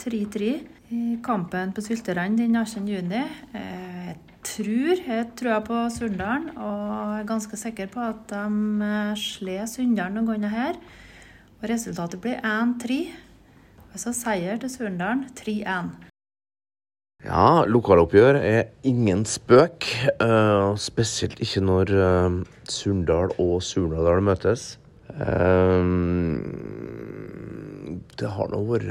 3-3 0.00 0.52
i 0.94 1.02
kampen 1.24 1.72
på 1.74 1.82
Sylterand 1.84 2.38
den 2.38 2.56
18. 2.56 2.86
juni. 2.88 3.24
Eh, 3.56 4.12
jeg 4.12 4.16
tror, 4.46 5.02
jeg 5.08 5.28
tror 5.40 5.60
på 5.66 5.82
Sunndalen, 5.90 6.50
og 6.56 7.18
er 7.18 7.28
ganske 7.28 7.58
sikker 7.58 7.90
på 7.92 8.02
at 8.04 8.24
de 8.30 8.88
eh, 8.88 9.12
slår 9.18 9.68
Sunndalen 9.70 10.20
noen 10.20 10.32
ganger 10.34 10.54
her. 10.54 10.80
Og 11.60 11.68
resultatet 11.70 12.20
blir 12.22 12.40
1-3. 12.44 13.00
Altså 13.94 14.14
seier 14.16 14.58
til 14.60 14.72
Surndalen 14.72 15.28
3-1. 15.38 16.13
Ja, 17.24 17.64
lokaloppgjør 17.64 18.36
er 18.36 18.66
ingen 18.84 19.22
spøk. 19.24 19.86
Uh, 20.20 20.76
spesielt 20.76 21.40
ikke 21.40 21.62
når 21.64 21.92
uh, 21.96 22.34
Surndal 22.68 23.32
og 23.40 23.62
Surnadal 23.64 24.20
møtes. 24.24 24.74
Uh, 25.08 25.80
det 28.20 28.28
har 28.36 28.50
nå 28.52 28.60
vært 28.68 28.90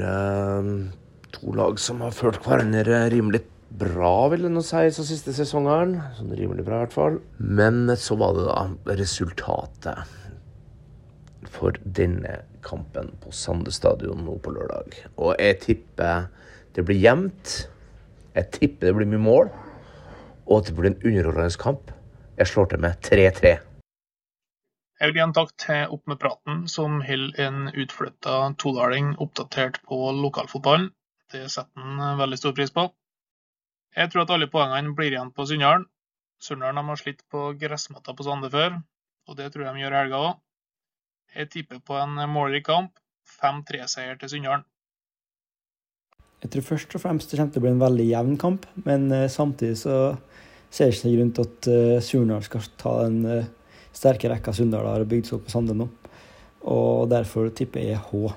to 1.34 1.54
lag 1.54 1.78
som 1.78 2.02
har 2.02 2.14
følt 2.14 2.42
hverandre 2.42 3.04
rimelig 3.12 3.44
bra, 3.74 4.28
vil 4.32 4.48
nå 4.50 4.62
si, 4.66 4.82
så 4.94 5.04
siste 5.06 5.34
sesongen. 5.34 5.96
Sånn 6.18 6.34
rimelig 6.34 6.66
bra, 6.66 6.80
i 6.80 6.86
hvert 6.88 6.94
fall. 6.94 7.20
Men 7.38 7.86
så 7.98 8.18
var 8.18 8.34
det 8.34 8.48
da 8.48 8.94
resultatet 8.98 10.10
for 11.54 11.76
denne 11.84 12.40
kampen 12.66 13.12
på 13.22 13.30
Sande 13.34 13.70
stadion 13.74 14.24
nå 14.26 14.40
på 14.42 14.54
lørdag. 14.54 14.98
Og 15.20 15.36
jeg 15.38 15.60
tipper 15.68 16.26
det 16.74 16.82
blir 16.86 16.98
jevnt. 16.98 17.68
Jeg 18.34 18.50
tipper 18.50 18.88
det 18.88 18.96
blir 18.96 19.10
mye 19.12 19.22
mål, 19.22 19.52
og 20.48 20.56
at 20.58 20.66
det 20.66 20.74
blir 20.74 20.90
en 20.90 20.98
underholdende 21.04 21.60
kamp. 21.60 21.92
Jeg 22.34 22.50
slår 22.50 22.72
til 22.72 22.82
med 22.82 22.98
3-3. 23.06 23.52
Jeg 25.00 25.10
vil 25.10 25.18
gi 25.18 25.22
en 25.22 25.34
takk 25.36 25.52
til 25.60 25.94
Opp 25.94 26.10
med 26.10 26.18
praten, 26.22 26.64
som 26.70 27.00
holder 27.06 27.46
en 27.46 27.70
utflytta 27.70 28.36
todaling 28.58 29.12
oppdatert 29.22 29.80
på 29.86 29.98
lokalfotballen. 30.18 30.90
Det 31.30 31.46
setter 31.50 31.82
han 31.82 32.18
veldig 32.18 32.40
stor 32.40 32.54
pris 32.58 32.74
på. 32.74 32.88
Jeg 33.94 34.10
tror 34.10 34.24
at 34.24 34.34
alle 34.34 34.50
poengene 34.50 34.94
blir 34.98 35.14
igjen 35.14 35.30
på 35.34 35.46
Sunndalen. 35.46 35.86
Sunndalen 36.42 36.90
har 36.90 36.98
slitt 36.98 37.22
på 37.30 37.52
gressmatta 37.60 38.14
på 38.18 38.26
Sande 38.26 38.50
før, 38.50 38.80
og 39.30 39.38
det 39.38 39.52
tror 39.54 39.68
jeg 39.68 39.76
de 39.76 39.84
gjør 39.84 39.94
i 39.94 40.00
helga 40.02 40.22
òg. 40.28 40.36
Jeg 41.34 41.50
tipper 41.54 41.82
på 41.86 41.98
en 42.02 42.18
målrik 42.30 42.66
kamp. 42.66 42.98
5-3-seier 43.40 44.18
til 44.20 44.34
Sunndalen. 44.34 44.66
Jeg 46.44 46.52
tror 46.52 46.64
først 46.66 46.94
og 46.94 47.00
fremst 47.00 47.30
det 47.30 47.38
kommer 47.40 47.54
til 47.54 47.62
å 47.62 47.64
bli 47.64 47.72
en 47.72 47.82
veldig 47.82 48.04
jevn 48.04 48.34
kamp, 48.40 48.66
men 48.84 49.08
uh, 49.08 49.24
samtidig 49.32 49.78
så 49.80 49.98
ser 50.68 50.90
det 50.90 50.98
ikke 50.98 51.12
grunn 51.14 51.30
til 51.36 51.46
at 51.48 51.68
uh, 51.72 52.02
Surnadal 52.04 52.44
skal 52.44 52.66
ta 52.80 52.92
den 53.06 53.22
uh, 53.24 53.46
sterke 53.94 54.28
rekka 54.28 54.52
Sunndal 54.52 54.88
har 54.90 55.06
bygd 55.08 55.30
seg 55.30 55.38
opp 55.38 55.46
på 55.46 55.54
Sande 55.54 55.76
nå. 55.78 55.88
Og 56.68 57.08
derfor 57.12 57.48
tipper 57.56 57.84
jeg 57.84 58.00
H. 58.00 58.34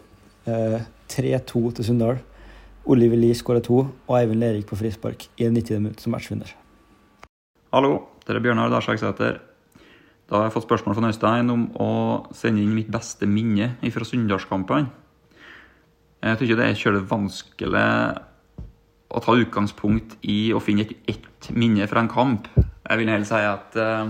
3-2 0.48 1.62
til 1.76 1.88
Sunndal. 1.88 2.20
Oliver 2.88 3.20
Lie 3.20 3.36
skårer 3.36 3.64
to, 3.64 3.82
og 3.84 4.14
Eivind 4.16 4.40
Lerik 4.40 4.68
på 4.70 4.78
frispark 4.80 5.26
i 5.36 5.48
90 5.48 5.82
minutter 5.82 6.04
som 6.04 6.14
matchvinner. 6.16 6.54
Hallo, 7.76 7.92
det 8.24 8.36
er 8.36 8.44
Bjørnar 8.44 8.72
Darsagsæter. 8.72 9.42
Da 10.28 10.40
har 10.40 10.48
jeg 10.48 10.56
fått 10.56 10.68
spørsmål 10.68 10.96
fra 10.96 11.12
Øystein 11.12 11.52
om 11.52 11.68
å 11.80 11.90
sende 12.36 12.64
inn 12.64 12.76
mitt 12.76 12.92
beste 12.92 13.28
minne 13.28 13.74
fra 13.92 14.08
Sunndalskampene. 14.08 14.92
Jeg 16.24 16.38
tror 16.38 16.48
ikke 16.48 16.60
det 16.60 16.68
er 16.68 16.80
kjølig 16.82 17.04
vanskelig 17.10 17.88
å 19.08 19.22
ta 19.24 19.36
utgangspunkt 19.38 20.18
i 20.28 20.52
å 20.54 20.62
finne 20.64 20.88
ett 21.08 21.28
et 21.48 21.56
minne 21.56 21.88
fra 21.88 22.04
en 22.04 22.12
kamp. 22.12 22.48
Jeg 22.58 23.00
vil 23.00 23.12
heller 23.12 23.28
si 23.28 23.40
at 23.46 23.78
uh, 23.80 24.10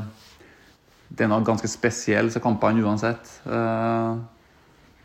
det 1.10 1.26
er 1.26 1.32
noe 1.32 1.46
ganske 1.46 1.70
spesielt 1.70 2.34
for 2.34 2.43
kampene 2.43 2.84
uansett. 2.86 3.30
Uh, 3.46 4.17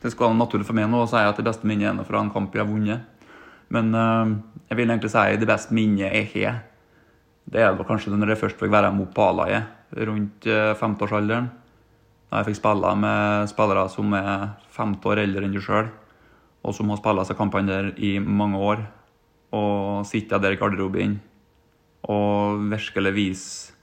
det 0.02 0.12
skal 0.12 0.30
være 0.30 0.38
naturlig 0.38 0.66
for 0.66 0.76
meg 0.76 0.90
nå 0.90 1.04
å 1.04 1.10
si 1.10 1.20
at 1.20 1.38
det 1.38 1.46
beste 1.46 1.68
minnet 1.68 1.92
er 1.92 2.08
fra 2.08 2.22
en 2.22 2.32
kamp 2.34 2.54
jeg 2.54 2.64
har 2.64 2.70
vunnet. 2.70 3.08
Men 3.72 3.94
uh, 3.94 4.34
jeg 4.68 4.80
vil 4.80 4.90
egentlig 4.90 5.12
si 5.12 5.40
det 5.40 5.48
beste 5.48 5.76
minnet 5.76 6.08
jeg 6.08 6.30
har, 6.36 6.62
det 7.52 7.64
er 7.64 7.74
vel 7.74 7.86
kanskje 7.88 8.14
når 8.14 8.34
jeg 8.34 8.42
først 8.44 8.60
fikk 8.60 8.72
være 8.72 8.92
med 8.94 9.10
på 9.14 9.24
A-laget 9.26 9.98
rundt 10.08 10.46
femteårsalderen. 10.78 11.50
Da 12.30 12.40
jeg 12.40 12.52
fikk 12.52 12.60
spille 12.62 12.92
med 12.96 13.50
spillere 13.50 13.82
som 13.92 14.14
er 14.16 14.52
femte 14.72 15.10
år 15.10 15.24
eldre 15.24 15.44
enn 15.44 15.52
du 15.52 15.60
sjøl 15.60 15.90
og 16.62 16.74
som 16.76 16.90
har 16.92 17.00
spilt 17.00 17.26
seg 17.28 17.38
kampene 17.38 17.70
der 17.70 17.92
i 17.98 18.16
mange 18.22 18.58
år. 18.62 18.82
Og 19.52 20.06
sitte 20.08 20.38
der 20.40 20.54
i 20.54 20.60
garderoben 20.60 21.18
og 22.08 22.62
virkelig 22.72 23.12
vise 23.14 23.74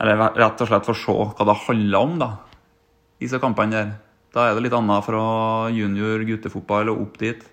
Eller 0.00 0.30
rett 0.38 0.60
og 0.62 0.68
slett 0.68 0.86
få 0.86 0.94
se 0.96 1.12
hva 1.12 1.46
det 1.48 1.56
handler 1.66 2.06
om 2.06 2.14
da, 2.20 2.28
disse 3.22 3.38
kampene 3.42 3.74
der. 3.74 3.92
Da 4.34 4.48
er 4.48 4.56
det 4.56 4.64
litt 4.64 4.74
annet 4.74 5.06
fra 5.06 5.24
junior 5.70 6.22
guttefotball 6.26 6.90
og 6.90 7.04
opp 7.04 7.18
dit. 7.22 7.44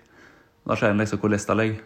Da 0.66 0.76
ser 0.76 0.92
en 0.92 0.98
liksom 1.00 1.20
hvor 1.22 1.30
lista 1.32 1.54
ligger. 1.54 1.78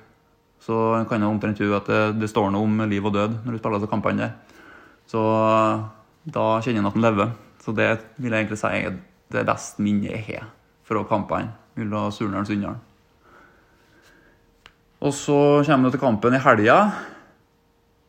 Så 0.58 0.78
en 0.96 1.04
kan 1.06 1.22
jo 1.22 1.28
omtrent 1.28 1.60
tro 1.60 1.68
at 1.76 1.86
det, 1.86 2.00
det, 2.22 2.30
står 2.32 2.48
noe 2.50 2.64
om 2.64 2.80
liv 2.88 3.04
og 3.04 3.12
død 3.14 3.36
når 3.44 3.52
du 3.52 3.60
spiller 3.60 3.78
disse 3.78 3.92
kampene 3.92 4.24
der. 4.24 4.64
Så 5.06 5.20
da 6.24 6.46
kjenner 6.64 6.82
en 6.82 6.90
at 6.90 6.96
en 6.96 7.06
lever. 7.06 7.36
Så 7.62 7.76
det 7.76 7.90
vil 8.16 8.32
jeg 8.32 8.46
egentlig 8.46 8.60
si 8.62 8.72
er 8.72 8.98
det 9.36 9.46
beste 9.46 9.84
minnet 9.84 10.16
jeg 10.16 10.26
har 10.32 10.50
fra 10.86 11.04
kampene 11.06 11.65
mellom 11.76 12.12
Surnadal 12.12 12.44
og 12.44 12.50
Sunndal. 12.50 12.82
Og 15.06 15.12
så 15.14 15.38
kommer 15.66 15.88
du 15.88 15.96
til 15.96 16.02
kampen 16.02 16.34
i 16.34 16.42
helga. 16.42 16.78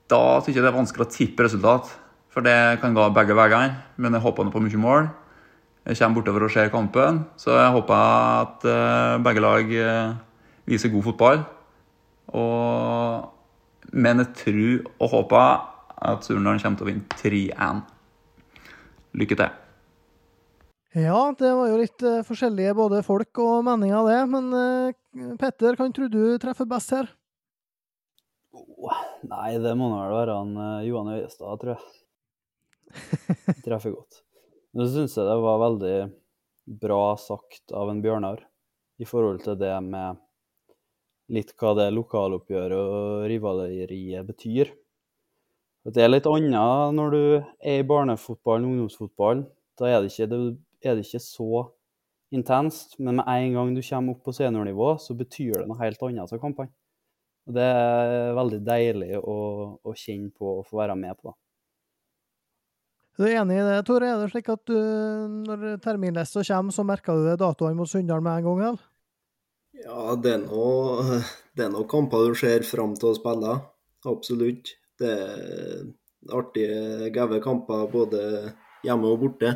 Da 0.07 0.21
syns 0.39 0.55
jeg 0.55 0.63
det 0.63 0.71
er 0.71 0.77
vanskelig 0.77 1.05
å 1.05 1.11
tippe 1.11 1.45
resultat. 1.45 1.89
For 2.31 2.45
det 2.45 2.79
kan 2.81 2.95
gå 2.95 3.07
begge 3.15 3.35
veiene. 3.37 3.81
Men 3.97 4.15
jeg 4.15 4.23
håper 4.23 4.51
på 4.53 4.63
mye 4.63 4.81
mål. 4.81 5.09
Jeg 5.87 5.99
kommer 5.99 6.19
bortover 6.19 6.43
og 6.43 6.51
ser 6.51 6.67
kampen, 6.67 7.21
så 7.39 7.53
jeg 7.55 7.71
håper 7.71 7.93
at 7.95 8.65
eh, 8.67 9.19
begge 9.23 9.39
lag 9.39 9.69
eh, 9.71 10.17
viser 10.67 10.91
god 10.91 11.05
fotball. 11.05 11.45
Og, 12.35 13.29
men 13.95 14.19
jeg 14.19 14.33
tror 14.41 14.89
og 15.05 15.13
håper 15.13 15.63
at 16.11 16.27
Surnadal 16.27 16.59
kommer 16.59 16.81
til 16.81 16.87
å 16.87 16.91
vinne 16.91 17.21
3-1. 17.23 17.79
Lykke 19.23 19.39
til. 19.39 19.55
Ja, 20.95 21.35
det 21.35 21.49
var 21.51 21.67
jo 21.67 21.79
litt 21.81 22.03
uh, 22.05 22.23
forskjellige 22.23 22.75
både 22.77 23.01
folk 23.03 23.39
og 23.43 23.65
meninger, 23.67 24.07
det. 24.07 24.19
Men 24.31 24.45
uh, 24.55 25.35
Petter, 25.39 25.75
hvem 25.75 25.91
tror 25.95 26.11
du 26.13 26.21
treffer 26.39 26.69
best 26.69 26.93
her? 26.95 27.09
Oh, 28.55 29.01
nei, 29.27 29.57
det 29.61 29.73
må 29.77 29.89
nå 29.91 29.97
vel 29.99 30.15
være 30.15 30.37
han 30.37 30.53
uh, 30.55 30.85
Johan 30.87 31.11
Øyestad, 31.17 31.59
tror 31.59 31.75
jeg. 31.75 33.57
Treffer 33.65 33.97
godt. 33.97 34.21
Men 34.71 34.87
så 34.87 34.93
syns 34.93 35.17
jeg 35.17 35.27
det 35.27 35.35
var 35.43 35.59
veldig 35.65 35.97
bra 36.79 37.03
sagt 37.19 37.75
av 37.75 37.91
en 37.91 37.99
Bjørnar 38.03 38.41
i 38.97 39.07
forhold 39.07 39.43
til 39.43 39.57
det 39.59 39.73
med 39.83 40.17
litt 41.33 41.51
hva 41.59 41.73
det 41.75 41.89
lokaloppgjøret 41.95 42.77
og 42.77 43.25
rivaleriet 43.27 44.27
betyr. 44.27 44.71
Det 45.87 46.03
er 46.03 46.11
litt 46.11 46.27
annet 46.27 46.95
når 46.95 47.13
du 47.13 47.21
er 47.39 47.81
i 47.81 47.87
barnefotballen, 47.87 48.67
ungdomsfotballen. 48.71 49.45
Da 49.79 49.91
er 49.91 50.01
det 50.01 50.11
ikke 50.11 50.29
det 50.31 50.39
er 50.83 50.97
det 50.97 51.05
ikke 51.07 51.23
så 51.23 51.63
intenst. 52.33 52.97
Men 52.99 53.21
med 53.21 53.31
en 53.31 53.57
gang 53.57 53.73
du 53.75 53.81
kommer 53.85 54.15
opp 54.15 54.23
på 54.27 54.35
seniornivå, 54.35 54.93
så 55.01 55.15
betyr 55.17 55.61
det 55.61 55.67
noe 55.69 55.79
helt 55.81 56.03
annet 56.07 56.33
av 56.33 56.41
kampene. 56.41 56.73
Og 57.47 57.55
det 57.55 57.63
er 57.63 58.33
veldig 58.35 58.59
deilig 58.67 59.13
å, 59.21 59.35
å, 59.79 59.93
kjenne 59.95 60.33
på 60.35 60.57
og 60.59 60.65
få 60.67 60.81
være 60.81 60.97
med 60.99 61.15
på. 61.21 61.31
Du 63.17 63.23
er 63.25 63.39
enig 63.39 63.55
i 63.57 63.63
det, 63.65 63.77
Tore? 63.87 64.09
Er 64.11 64.19
det 64.21 64.33
slik 64.33 64.49
at 64.51 64.67
du, 64.67 64.75
når 65.47 65.79
terminlista 65.81 66.43
kommer, 66.43 66.75
så 66.75 66.83
merker 66.85 67.17
du 67.17 67.29
det 67.29 67.37
datoene 67.41 67.79
mot 67.79 67.89
Sunndal 67.89 68.21
med 68.21 68.41
en 68.41 68.49
gang? 68.49 68.59
eller? 68.67 68.83
Ja, 69.77 70.17
det 70.19 70.33
er 70.35 70.43
noe, 70.43 71.21
det 71.55 71.65
er 71.65 71.71
noe 71.73 71.87
kamper 71.89 72.27
du 72.27 72.37
ser 72.37 72.67
fram 72.67 72.97
til 72.99 73.13
å 73.13 73.17
spille. 73.17 73.55
Absolutt. 74.11 74.75
Det 74.99 75.13
er 75.13 75.87
artige, 76.33 77.09
gave 77.15 77.39
kamper 77.41 77.87
både 77.93 78.21
hjemme 78.85 79.13
og 79.13 79.23
borte. 79.23 79.53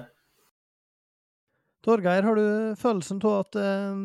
Torgeir, 1.81 2.23
har 2.23 2.37
du 2.37 2.75
følelsen 2.77 3.21
av 3.25 3.39
at 3.39 3.57
eh, 3.57 4.03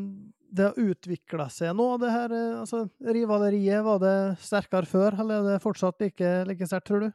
det 0.57 0.71
har 0.71 0.81
utvikla 0.81 1.49
seg 1.53 1.75
nå, 1.77 1.91
det 2.01 2.12
her 2.15 2.33
eh, 2.33 2.62
altså, 2.62 2.87
rivaleriet? 3.05 3.85
Var 3.85 4.01
det 4.03 4.17
sterkere 4.41 4.89
før, 4.89 5.19
eller 5.21 5.43
er 5.43 5.49
det 5.51 5.65
fortsatt 5.65 6.01
like, 6.01 6.33
like 6.49 6.69
sterkt, 6.69 6.89
tror 6.89 7.07
du? 7.07 7.11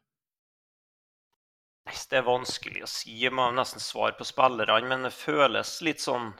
Nei, 1.89 1.97
Det 2.11 2.21
er 2.21 2.27
vanskelig 2.27 2.85
å 2.85 2.91
si. 2.91 3.15
Jeg 3.23 3.33
må 3.33 3.49
nesten 3.57 3.81
svare 3.81 4.13
på 4.17 4.27
spillerne, 4.27 4.85
men 4.87 5.09
det 5.09 5.15
føles 5.15 5.79
litt 5.85 6.03
sånn 6.03 6.31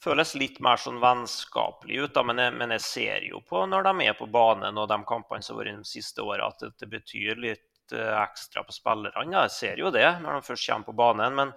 føles 0.00 0.32
litt 0.40 0.60
mer 0.64 0.80
sånn 0.80 1.00
vennskapelig 1.00 2.04
ut. 2.04 2.14
Da. 2.14 2.24
Men, 2.26 2.40
jeg, 2.40 2.56
men 2.56 2.74
jeg 2.76 2.84
ser 2.86 3.26
jo 3.28 3.42
på 3.46 3.64
når 3.68 3.86
de 3.86 4.06
er 4.08 4.16
på 4.18 4.28
banen 4.32 4.80
og 4.80 4.88
de 4.90 4.98
kampene 5.08 5.44
som 5.44 5.58
har 5.58 5.66
vært 5.66 5.82
de 5.82 5.90
siste 5.90 6.24
åra, 6.24 6.48
at 6.48 6.62
det, 6.64 6.72
det, 6.80 6.88
betyr 6.94 7.42
litt 7.42 7.94
uh, 7.94 8.16
ekstra 8.22 8.64
på 8.66 8.74
spillerne. 8.74 9.44
Jeg 9.44 9.54
ser 9.56 9.82
jo 9.82 9.92
det 9.94 10.08
når 10.22 10.40
de 10.40 10.48
først 10.48 10.70
kommer 10.70 10.88
på 10.88 10.96
banen. 11.02 11.36
Men 11.36 11.52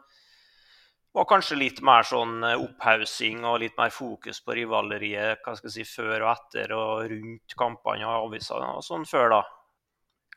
var 1.13 1.27
kanskje 1.29 1.59
litt 1.59 1.81
mer 1.85 2.05
sånn 2.07 2.39
eh, 2.47 2.59
opphaussing 2.59 3.43
og 3.45 3.59
litt 3.63 3.75
mer 3.77 3.93
fokus 3.93 4.41
på 4.43 4.55
rivaleriet 4.57 5.43
hva 5.43 5.57
skal 5.57 5.69
jeg 5.69 5.83
si, 5.83 6.01
før 6.01 6.25
og 6.27 6.31
etter 6.33 6.73
og 6.77 7.11
rundt 7.11 7.57
kampene 7.59 8.07
og 8.07 8.29
avisene 8.29 8.71
og 8.77 8.85
sånn 8.85 9.05
før, 9.09 9.37
da. 9.37 9.43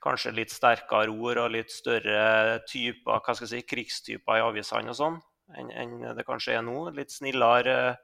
Kanskje 0.06 0.34
litt 0.36 0.52
sterkere 0.52 1.10
ord 1.10 1.40
og 1.46 1.54
litt 1.54 1.72
større 1.72 2.60
typer, 2.68 3.16
hva 3.16 3.34
skal 3.34 3.48
jeg 3.48 3.54
si, 3.54 3.70
krigstyper 3.72 4.38
i 4.38 4.44
avisene 4.44 4.92
og 4.92 5.00
sånn 5.00 5.18
enn, 5.54 5.70
en 5.70 5.96
det 6.16 6.26
kanskje 6.26 6.58
er 6.58 6.64
nå. 6.66 6.88
Litt 6.96 7.14
snillere 7.14 7.96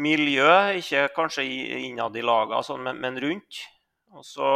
miljø, 0.00 0.50
ikke 0.80 1.08
kanskje 1.16 1.46
innad 1.80 2.16
i 2.16 2.24
lagene, 2.24 2.62
sånn, 2.66 2.84
men, 2.86 3.00
men, 3.02 3.20
rundt. 3.22 3.62
Og 4.14 4.26
så 4.26 4.50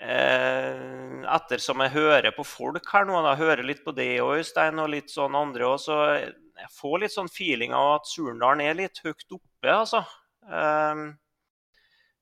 eh, 0.00 1.24
Ettersom 1.30 1.82
jeg 1.84 1.94
hører 1.94 2.34
på 2.34 2.44
folk 2.46 2.88
her 2.92 3.06
nå, 3.06 3.20
da 3.22 3.36
hører 3.38 3.62
litt 3.66 3.84
på 3.84 3.94
det 3.96 4.12
og 4.24 4.40
Øystein 4.40 4.80
og 4.82 4.90
litt 4.94 5.12
sånn 5.12 5.36
andre 5.38 5.68
òg, 5.68 5.78
så 5.82 5.98
jeg 6.16 6.70
får 6.74 6.96
litt 7.02 7.14
sånn 7.14 7.30
feeling 7.32 7.74
av 7.76 8.00
at 8.00 8.10
Surndalen 8.10 8.64
er 8.64 8.78
litt 8.78 9.02
høyt 9.04 9.26
oppe, 9.36 9.70
altså. 9.70 10.02
Eh, 10.48 11.04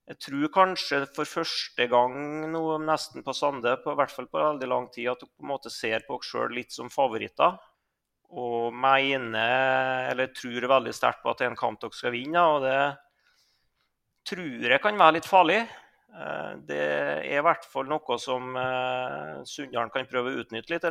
jeg 0.09 0.21
tror 0.25 0.53
kanskje 0.55 1.03
for 1.13 1.29
første 1.29 1.85
gang 1.93 2.15
nå 2.49 2.63
nesten 2.81 3.25
på 3.25 3.35
Sande, 3.37 3.75
på, 3.83 3.93
i 3.93 3.99
hvert 3.99 4.13
fall 4.15 4.29
på 4.31 4.41
veldig 4.41 4.69
lang 4.71 4.87
tid, 4.93 5.11
at 5.13 5.21
dere 5.21 5.35
på 5.35 5.45
en 5.45 5.51
måte 5.51 5.73
ser 5.73 6.07
på 6.07 6.17
dere 6.17 6.29
sjøl 6.31 6.55
litt 6.57 6.73
som 6.73 6.89
favoritter 6.93 7.59
og 8.29 8.73
mener, 8.77 10.09
eller 10.11 10.33
tror 10.37 10.69
veldig 10.69 10.95
sterkt 10.97 11.23
på 11.23 11.33
at 11.33 11.41
det 11.41 11.47
er 11.47 11.53
en 11.53 11.61
kamp 11.61 11.81
dere 11.81 11.97
skal 11.97 12.13
vinne. 12.13 12.41
Og 12.41 12.65
det 12.65 12.81
tror 14.29 14.73
jeg 14.73 14.83
kan 14.85 15.01
være 15.01 15.17
litt 15.19 15.29
farlig. 15.29 15.61
Eh, 16.17 16.53
det 16.69 16.79
er 16.81 17.39
i 17.39 17.45
hvert 17.45 17.67
fall 17.69 17.89
noe 17.89 18.19
som 18.21 18.55
eh, 18.57 19.41
Sunndalen 19.49 19.93
kan 19.95 20.09
prøve 20.09 20.33
å 20.33 20.45
utnytte 20.45 20.73
litt. 20.75 20.87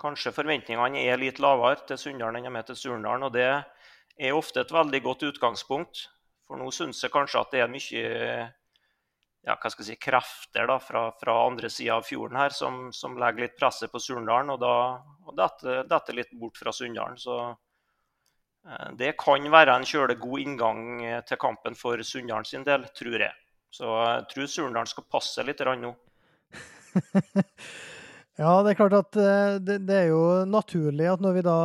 Kanskje 0.00 0.32
forventningene 0.32 1.02
er 1.04 1.20
litt 1.20 1.42
lavere 1.42 1.82
til 1.88 2.00
Sunndalen 2.00 2.40
enn 2.40 2.54
de 2.54 2.62
er 2.62 2.70
til 2.70 2.78
Surndalen. 2.78 3.28
Og 3.28 3.34
det 3.36 3.50
er 3.50 4.36
ofte 4.36 4.64
et 4.64 4.72
veldig 4.72 5.02
godt 5.04 5.26
utgangspunkt. 5.28 6.06
For 6.48 6.58
nå 6.58 6.70
syns 6.74 7.02
jeg 7.04 7.12
kanskje 7.14 7.44
at 7.44 7.52
det 7.54 7.62
er 7.62 7.70
mye 7.70 8.06
ja, 9.40 9.54
hva 9.54 9.70
skal 9.72 9.86
jeg 9.86 9.94
si, 9.94 10.00
krefter 10.02 10.66
da, 10.68 10.76
fra, 10.82 11.06
fra 11.16 11.36
andre 11.46 11.70
sida 11.72 11.94
av 11.96 12.04
fjorden 12.04 12.36
her 12.36 12.52
som, 12.52 12.90
som, 12.92 13.14
legger 13.20 13.46
litt 13.46 13.54
presset 13.56 13.92
på 13.92 14.00
Surndalen. 14.02 14.52
Og, 14.56 14.60
da, 14.60 14.72
og 15.28 15.36
detter 15.36 16.16
litt 16.16 16.32
bort 16.40 16.60
fra 16.60 16.72
Sunndalen. 16.72 17.20
Så 17.20 17.36
eh, 18.64 18.88
det 18.96 19.14
kan 19.20 19.44
være 19.52 19.76
en 19.76 19.88
kjølig 19.88 20.16
god 20.24 20.46
inngang 20.46 20.82
til 21.28 21.40
kampen 21.44 21.76
for 21.76 22.00
Sunndalen 22.00 22.48
sin 22.48 22.64
del, 22.64 22.88
tror 22.96 23.28
jeg. 23.28 23.36
Så 23.70 23.86
jeg 23.86 24.24
tror 24.32 24.50
Surndalen 24.50 24.90
skal 24.90 25.06
passe 25.10 25.42
litt 25.46 25.60
nå. 25.78 25.92
ja, 28.40 28.54
det 28.64 28.72
er 28.72 28.78
klart 28.78 28.96
at 28.98 29.18
eh, 29.20 29.60
det, 29.62 29.76
det, 29.86 29.98
er 30.00 30.08
jo 30.10 30.24
naturlig 30.50 31.06
at 31.06 31.22
når 31.22 31.36
vi 31.36 31.44
da 31.46 31.58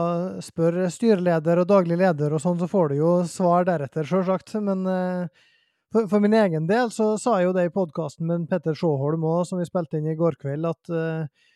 spør 0.46 0.84
styreleder 0.94 1.64
og 1.64 1.70
daglig 1.72 1.98
leder 1.98 2.36
og 2.36 2.44
sånn, 2.44 2.60
så 2.62 2.70
får 2.70 2.94
du 2.94 3.00
jo 3.00 3.16
svar 3.30 3.66
deretter, 3.66 4.06
sjølsagt. 4.06 4.54
Men 4.62 4.86
eh, 4.92 5.50
for, 5.96 6.06
for, 6.12 6.22
min 6.22 6.38
egen 6.38 6.70
del 6.70 6.94
så 6.94 7.16
sa 7.22 7.40
jeg 7.40 7.50
jo 7.50 7.58
det 7.58 7.66
i 7.72 7.74
podkasten 7.74 8.30
med 8.30 8.46
Petter 8.52 8.78
Sjåholm 8.78 9.26
òg, 9.26 9.42
som 9.50 9.62
vi 9.62 9.66
spilte 9.66 9.98
inn 9.98 10.12
i 10.14 10.18
går 10.20 10.38
kveld, 10.42 10.70
at 10.70 10.94
uh, 10.94 11.50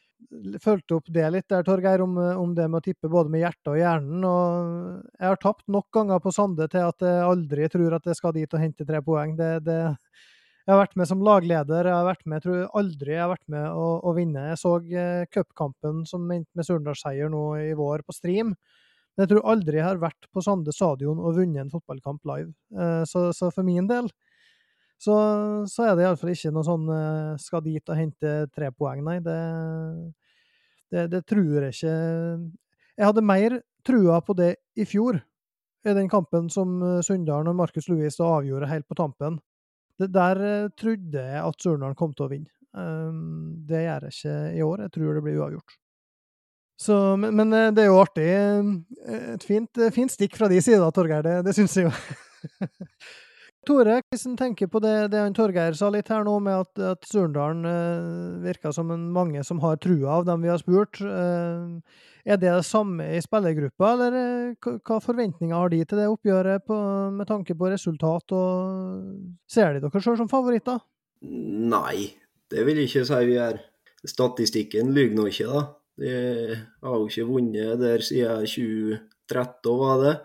fulgte 0.63 0.97
opp 0.97 1.09
det 1.13 1.27
litt 1.33 1.47
der, 1.51 1.65
Torgeir, 1.67 2.01
om, 2.03 2.17
om, 2.17 2.53
det 2.55 2.65
med 2.67 2.81
å 2.81 2.85
tippe 2.85 3.12
både 3.12 3.31
med 3.33 3.43
hjertet 3.43 3.71
og 3.73 3.77
hjernen. 3.79 4.25
Og 4.25 5.19
jeg 5.19 5.27
har 5.27 5.41
tapt 5.43 5.65
nok 5.69 5.89
ganger 5.95 6.23
på 6.23 6.33
Sande 6.35 6.69
til 6.71 6.88
at 6.88 7.05
jeg 7.05 7.27
aldri 7.27 7.69
tror 7.71 7.97
at 7.99 8.09
jeg 8.09 8.19
skal 8.19 8.35
dit 8.35 8.55
og 8.55 8.63
hente 8.63 8.88
tre 8.88 9.03
poeng. 9.05 9.35
Det, 9.39 9.51
det, 9.67 9.79
jeg 10.69 10.75
har 10.75 10.84
vært 10.84 10.99
med 11.01 11.10
som 11.10 11.23
lagleder, 11.25 11.88
jeg 11.89 11.97
har 11.97 12.05
vært 12.05 12.27
med, 12.27 12.36
jeg 12.38 12.43
tror 12.45 12.77
aldri 12.77 13.13
jeg 13.15 13.23
har 13.23 13.32
vært 13.32 13.47
med 13.49 13.63
å, 13.73 13.88
å 14.05 14.12
vinne. 14.13 14.43
Jeg 14.51 14.60
så 14.62 14.75
uh, 14.77 15.23
cupkampen 15.34 16.03
som 16.05 16.29
endte 16.29 16.53
med 16.53 16.67
Surndalsseier 16.67 17.32
nå 17.34 17.43
i 17.58 17.71
vår 17.73 18.05
på 18.05 18.13
stream. 18.13 18.53
Men 19.17 19.25
jeg 19.25 19.32
tror 19.32 19.49
aldri 19.49 19.79
jeg 19.79 19.88
har 19.88 20.01
vært 20.03 20.29
på 20.29 20.43
Sande 20.45 20.75
stadion 20.75 21.17
og 21.17 21.39
vunnet 21.39 21.63
en 21.63 21.73
fotballkamp 21.73 22.21
live. 22.29 22.53
Uh, 22.69 23.01
så, 23.10 23.32
så 23.34 23.49
for 23.49 23.65
min 23.65 23.89
del 23.89 24.12
så, 24.99 25.15
så 25.71 25.88
er 25.88 25.95
det 25.95 26.03
iallfall 26.03 26.34
ikke 26.34 26.51
noe 26.51 26.67
sånn 26.67 26.89
eh, 26.91 27.36
skal 27.39 27.63
dit 27.63 27.88
og 27.88 27.95
hente 27.95 28.34
tre 28.51 28.67
poeng, 28.75 28.99
nei. 29.05 29.17
Det, 29.23 29.39
det, 30.91 31.05
det, 31.13 31.21
tror 31.29 31.63
jeg 31.63 31.75
ikke 31.77 31.93
Jeg 32.99 33.08
hadde 33.08 33.23
mer 33.23 33.55
trua 33.88 34.19
på 34.25 34.36
det 34.36 34.49
i 34.75 34.84
fjor, 34.89 35.21
i 35.88 35.95
den 35.95 36.12
kampen 36.12 36.51
som 36.51 36.82
eh, 36.84 36.99
Sunndalen 37.05 37.47
og 37.53 37.62
Markus 37.62 37.88
Louis 37.88 38.19
avgjorde 38.19 38.67
helt 38.67 38.89
på 38.91 38.99
tampen. 38.99 39.39
Det 39.99 40.09
der 40.15 40.41
eh, 40.47 40.71
trodde 40.79 41.25
jeg 41.25 41.43
at 41.43 41.62
Surnadal 41.62 41.97
kom 41.99 42.15
til 42.15 42.27
å 42.27 42.31
vinne. 42.31 42.51
Um, 42.69 43.55
det 43.67 43.81
gjør 43.83 44.05
jeg 44.07 44.15
ikke 44.15 44.35
i 44.55 44.65
år. 44.65 44.83
Jeg 44.85 44.93
tror 44.95 45.15
det 45.17 45.23
blir 45.25 45.39
uavgjort. 45.41 45.77
Så, 46.79 46.95
men, 47.19 47.35
men, 47.35 47.55
det 47.75 47.83
er 47.83 47.89
jo 47.89 47.99
artig. 47.99 48.27
Et 49.12 49.43
fint, 49.43 49.81
fint 49.91 50.13
stikk 50.13 50.38
fra 50.39 50.47
de 50.47 50.62
sida, 50.63 50.88
Torgeir. 50.95 51.25
Det, 51.25 51.33
det 51.49 51.55
syns 51.57 51.75
jeg 51.75 51.89
jo. 51.89 51.95
Tore, 53.69 53.99
hvordan 54.01 54.38
tenker 54.39 54.69
på 54.71 54.79
det, 54.82 55.12
det 55.13 55.19
han 55.21 55.36
Torgeir 55.38 55.75
sa 55.77 55.91
litt 55.93 56.08
her 56.10 56.23
nå, 56.25 56.39
med 56.41 56.63
at, 56.63 56.79
at 56.95 57.05
Surndalen 57.05 57.67
eh, 57.69 58.38
virker 58.41 58.73
som 58.73 58.89
en, 58.95 59.03
mange 59.13 59.43
som 59.45 59.60
har 59.62 59.77
trua 59.77 60.15
av 60.17 60.25
dem 60.25 60.41
vi 60.41 60.49
har 60.49 60.58
spurt. 60.58 60.97
Eh, 61.05 61.99
er 62.25 62.39
det 62.41 62.49
det 62.49 62.65
samme 62.65 63.05
i 63.13 63.19
spillergruppa, 63.21 63.91
eller 63.93 64.17
eh, 64.17 64.71
hva 64.88 64.97
forventninger 65.03 65.53
har 65.53 65.69
de 65.69 65.84
til 65.84 66.01
det 66.01 66.08
oppgjøret 66.10 66.65
på, 66.65 66.77
med 67.13 67.29
tanke 67.29 67.53
på 67.60 67.69
resultat? 67.69 68.34
og 68.34 69.43
Ser 69.45 69.77
de 69.77 69.84
dere 69.86 70.01
sjøl 70.01 70.17
som 70.17 70.32
favoritter? 70.32 70.82
Nei, 71.29 72.10
det 72.49 72.65
vil 72.65 72.82
jeg 72.82 72.89
ikke 72.89 73.05
si 73.12 73.21
vi 73.29 73.38
er. 73.43 73.62
Statistikken 74.08 74.95
lyver 74.95 75.13
nå 75.19 75.27
ikke, 75.29 75.51
da. 75.51 75.63
De 75.99 76.12
har 76.58 76.97
jo 76.97 77.05
ikke 77.12 77.27
vunnet 77.27 77.77
der 77.84 78.01
siden 78.01 78.49
2013, 78.49 79.77
var 79.77 80.03
det? 80.08 80.17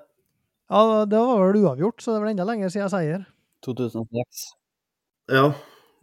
Ja, 0.72 1.04
det 1.04 1.20
var 1.20 1.44
vel 1.44 1.60
uavgjort, 1.60 2.00
så 2.00 2.14
det 2.14 2.22
er 2.22 2.24
vel 2.24 2.32
enda 2.32 2.48
lenger 2.48 2.72
siden 2.72 2.88
seier. 2.88 3.24
2006. 3.64 4.44
Ja, 5.32 5.46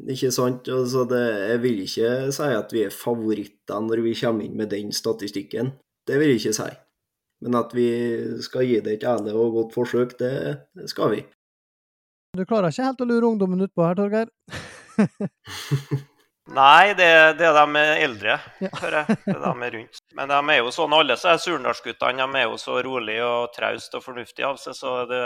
ikke 0.10 0.32
sant. 0.34 0.70
Altså 0.72 1.06
det, 1.10 1.24
jeg 1.52 1.64
vil 1.64 1.84
ikke 1.86 2.14
si 2.34 2.54
at 2.58 2.74
vi 2.74 2.86
er 2.88 2.96
favoritter 2.96 3.84
når 3.86 4.04
vi 4.06 4.16
kommer 4.18 4.48
inn 4.48 4.58
med 4.58 4.72
den 4.74 4.92
statistikken. 4.96 5.76
Det 6.08 6.18
vil 6.20 6.34
jeg 6.34 6.42
ikke 6.42 6.58
si. 6.58 6.72
Men 7.42 7.58
at 7.58 7.74
vi 7.74 7.90
skal 8.46 8.68
gi 8.70 8.80
det 8.86 8.98
et 8.98 9.08
ærlig 9.10 9.34
og 9.34 9.56
godt 9.58 9.74
forsøk, 9.74 10.18
det, 10.20 10.34
det 10.78 10.90
skal 10.90 11.16
vi. 11.16 11.24
Du 12.38 12.46
klarer 12.48 12.72
ikke 12.72 12.86
helt 12.86 13.02
å 13.04 13.10
lure 13.10 13.28
ungdommen 13.34 13.66
utpå 13.66 13.84
her, 13.84 13.98
Torgeir? 13.98 14.30
Nei, 16.52 16.94
det, 16.98 17.08
det, 17.40 17.48
er 17.48 17.58
de 17.58 17.82
eldre, 18.04 18.38
hører 18.60 18.98
jeg. 19.00 19.18
Det 19.26 19.34
er 19.34 19.44
de 19.46 19.70
rundt. 19.76 20.00
Men 20.18 20.32
de 20.32 20.40
er 20.54 20.60
jo 20.60 20.72
sånn, 20.76 20.96
alle 20.98 21.16
disse 21.16 21.34
surnadalsguttene 21.46 22.28
er 22.40 22.48
jo 22.50 22.58
så 22.60 22.78
rolige 22.84 23.28
og 23.28 23.54
trauste 23.56 24.00
og 24.00 24.06
fornuftige 24.06 24.50
av 24.50 24.60
seg, 24.60 24.76
så 24.78 24.96
det, 25.10 25.22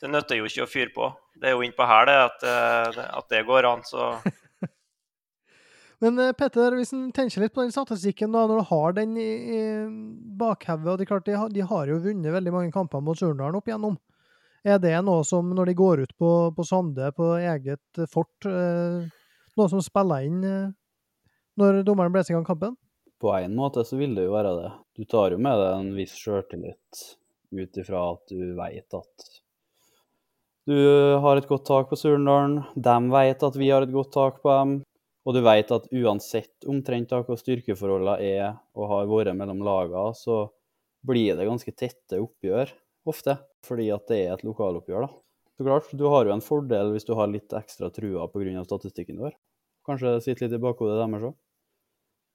det 0.00 0.10
nytter 0.10 0.38
jo 0.38 0.48
ikke 0.48 0.64
å 0.64 0.70
fyre 0.70 0.92
på. 0.94 1.08
Det 1.38 1.50
er 1.50 1.56
jo 1.56 1.64
innpå 1.66 1.86
her 1.86 2.08
det 2.08 2.18
at, 2.26 2.44
eh, 2.46 3.00
at, 3.08 3.26
det 3.32 3.46
går 3.48 3.66
an, 3.68 3.84
så 3.86 4.12
Men 6.02 6.18
eh, 6.22 6.34
Petter, 6.38 6.76
hvis 6.78 6.94
en 6.94 7.08
tenker 7.14 7.42
litt 7.42 7.54
på 7.54 7.64
den 7.64 7.74
statistikken, 7.74 8.34
da, 8.34 8.44
når 8.46 8.62
du 8.62 8.68
har 8.70 8.98
den 8.98 9.16
i, 9.18 9.30
i 9.58 9.62
bakhevet 10.38 10.92
og 10.92 11.00
de, 11.00 11.08
klart, 11.10 11.26
de, 11.26 11.34
har, 11.38 11.50
de, 11.54 11.64
har 11.66 11.90
jo 11.90 12.02
vunnet 12.04 12.34
veldig 12.34 12.54
mange 12.54 12.74
kamper 12.74 13.02
mot 13.02 13.18
Surndalen 13.18 13.58
opp 13.58 13.70
igjennom. 13.70 13.98
Er 14.66 14.80
det 14.82 14.94
noe 15.06 15.22
som, 15.26 15.50
når 15.54 15.70
de 15.70 15.78
går 15.78 16.02
ut 16.04 16.14
på, 16.18 16.32
på 16.54 16.66
Sande, 16.66 17.10
på 17.14 17.32
eget 17.38 18.02
fort, 18.10 18.46
eh, 18.46 19.06
noe 19.58 19.70
som 19.70 19.82
spiller 19.82 20.26
inn 20.26 20.42
eh, 20.46 20.70
når 21.58 21.82
dommeren 21.86 22.14
blåser 22.14 22.34
i 22.34 22.38
gang 22.38 22.46
kampen? 22.46 22.78
På 23.18 23.32
en 23.34 23.54
måte 23.58 23.82
så 23.86 23.98
vil 23.98 24.14
det 24.14 24.28
jo 24.28 24.34
være 24.34 24.54
det. 24.60 24.72
Du 24.98 25.06
tar 25.10 25.34
jo 25.34 25.40
med 25.42 25.58
deg 25.58 25.72
en 25.74 25.94
viss 25.96 26.14
sjøltillit 26.18 27.04
ut 27.58 27.80
ifra 27.80 28.02
at 28.12 28.30
du 28.30 28.52
veit 28.58 28.94
at 28.94 29.30
du 30.68 30.76
har 31.24 31.38
et 31.38 31.48
godt 31.48 31.64
tak 31.64 31.88
på 31.88 31.96
Surndalen, 31.96 32.60
de 32.76 32.96
vet 33.12 33.44
at 33.46 33.56
vi 33.56 33.70
har 33.72 33.86
et 33.86 33.92
godt 33.94 34.12
tak 34.12 34.42
på 34.42 34.52
dem, 34.52 34.74
og 35.24 35.36
du 35.36 35.40
vet 35.44 35.70
at 35.72 35.88
uansett 35.92 36.66
omtrent 36.68 37.12
hva 37.12 37.36
styrkeforholdene 37.40 38.18
er 38.24 38.58
og 38.76 38.90
har 38.92 39.08
vært 39.08 39.36
mellom 39.36 39.64
lagene, 39.64 40.12
så 40.16 40.46
blir 41.08 41.38
det 41.38 41.48
ganske 41.48 41.72
tette 41.72 42.20
oppgjør 42.20 42.72
ofte, 43.08 43.38
fordi 43.64 43.88
at 43.94 44.06
det 44.10 44.20
er 44.26 44.34
et 44.34 44.44
lokaloppgjør. 44.44 45.06
da. 45.06 45.10
Så 45.56 45.64
klart, 45.64 45.90
Du 45.96 46.06
har 46.06 46.26
jo 46.26 46.32
en 46.32 46.44
fordel 46.44 46.92
hvis 46.92 47.06
du 47.08 47.14
har 47.18 47.26
litt 47.26 47.52
ekstra 47.52 47.90
trua 47.90 48.28
pga. 48.28 48.64
statistikken 48.64 49.18
vår. 49.18 49.32
kanskje 49.86 50.20
sitter 50.20 50.46
litt 50.46 50.58
i 50.58 50.62
bakhodet 50.62 51.00
deres 51.00 51.30
òg. 51.30 51.34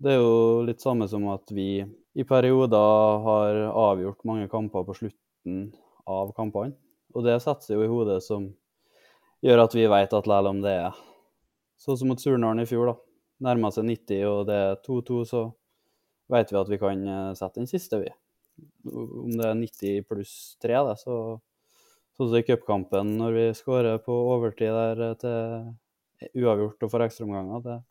Det 0.02 0.12
er 0.12 0.18
jo 0.18 0.64
litt 0.66 0.82
samme 0.82 1.08
som 1.08 1.28
at 1.30 1.52
vi 1.54 1.86
i 2.16 2.24
perioder 2.24 3.22
har 3.24 3.56
avgjort 3.70 4.26
mange 4.26 4.50
kamper 4.50 4.84
på 4.84 4.96
slutten 4.98 5.72
av 6.08 6.34
kampene. 6.34 6.74
Og 7.14 7.26
det 7.26 7.40
setter 7.44 7.68
seg 7.68 7.80
jo 7.80 7.86
i 7.86 7.92
hodet 7.92 8.20
som 8.26 8.48
gjør 9.44 9.66
at 9.66 9.76
vi 9.76 9.86
vet 9.92 10.16
at 10.16 10.30
lell 10.30 10.50
om 10.50 10.62
det 10.64 10.74
er 10.86 11.02
sånn 11.84 12.00
som 12.00 12.12
mot 12.12 12.22
Surnadal 12.22 12.64
i 12.64 12.68
fjor, 12.70 12.94
da, 12.94 12.96
nærmer 13.50 13.74
seg 13.76 13.88
90 13.90 14.28
og 14.30 14.44
det 14.48 14.60
er 14.70 14.78
2-2, 14.86 15.22
så 15.28 15.46
vet 16.32 16.54
vi 16.54 16.60
at 16.60 16.72
vi 16.72 16.80
kan 16.82 17.08
eh, 17.08 17.32
sette 17.38 17.60
den 17.60 17.70
siste, 17.70 18.00
vi. 18.00 18.12
Om 18.88 19.34
det 19.36 19.50
er 19.50 19.58
90 19.60 20.06
pluss 20.08 20.36
3, 20.64 20.78
det, 20.88 20.98
så 21.02 21.18
sånn 22.14 22.30
som 22.30 22.38
i 22.38 22.46
cupkampen 22.46 23.16
når 23.20 23.36
vi 23.36 23.48
skårer 23.58 23.98
på 24.06 24.16
overtid 24.36 24.72
der 24.74 25.08
eh, 25.10 25.18
til 25.20 26.44
uavgjort 26.44 26.86
og 26.86 26.94
får 26.94 27.08
ekstraomganger. 27.10 27.66
det 27.66 27.82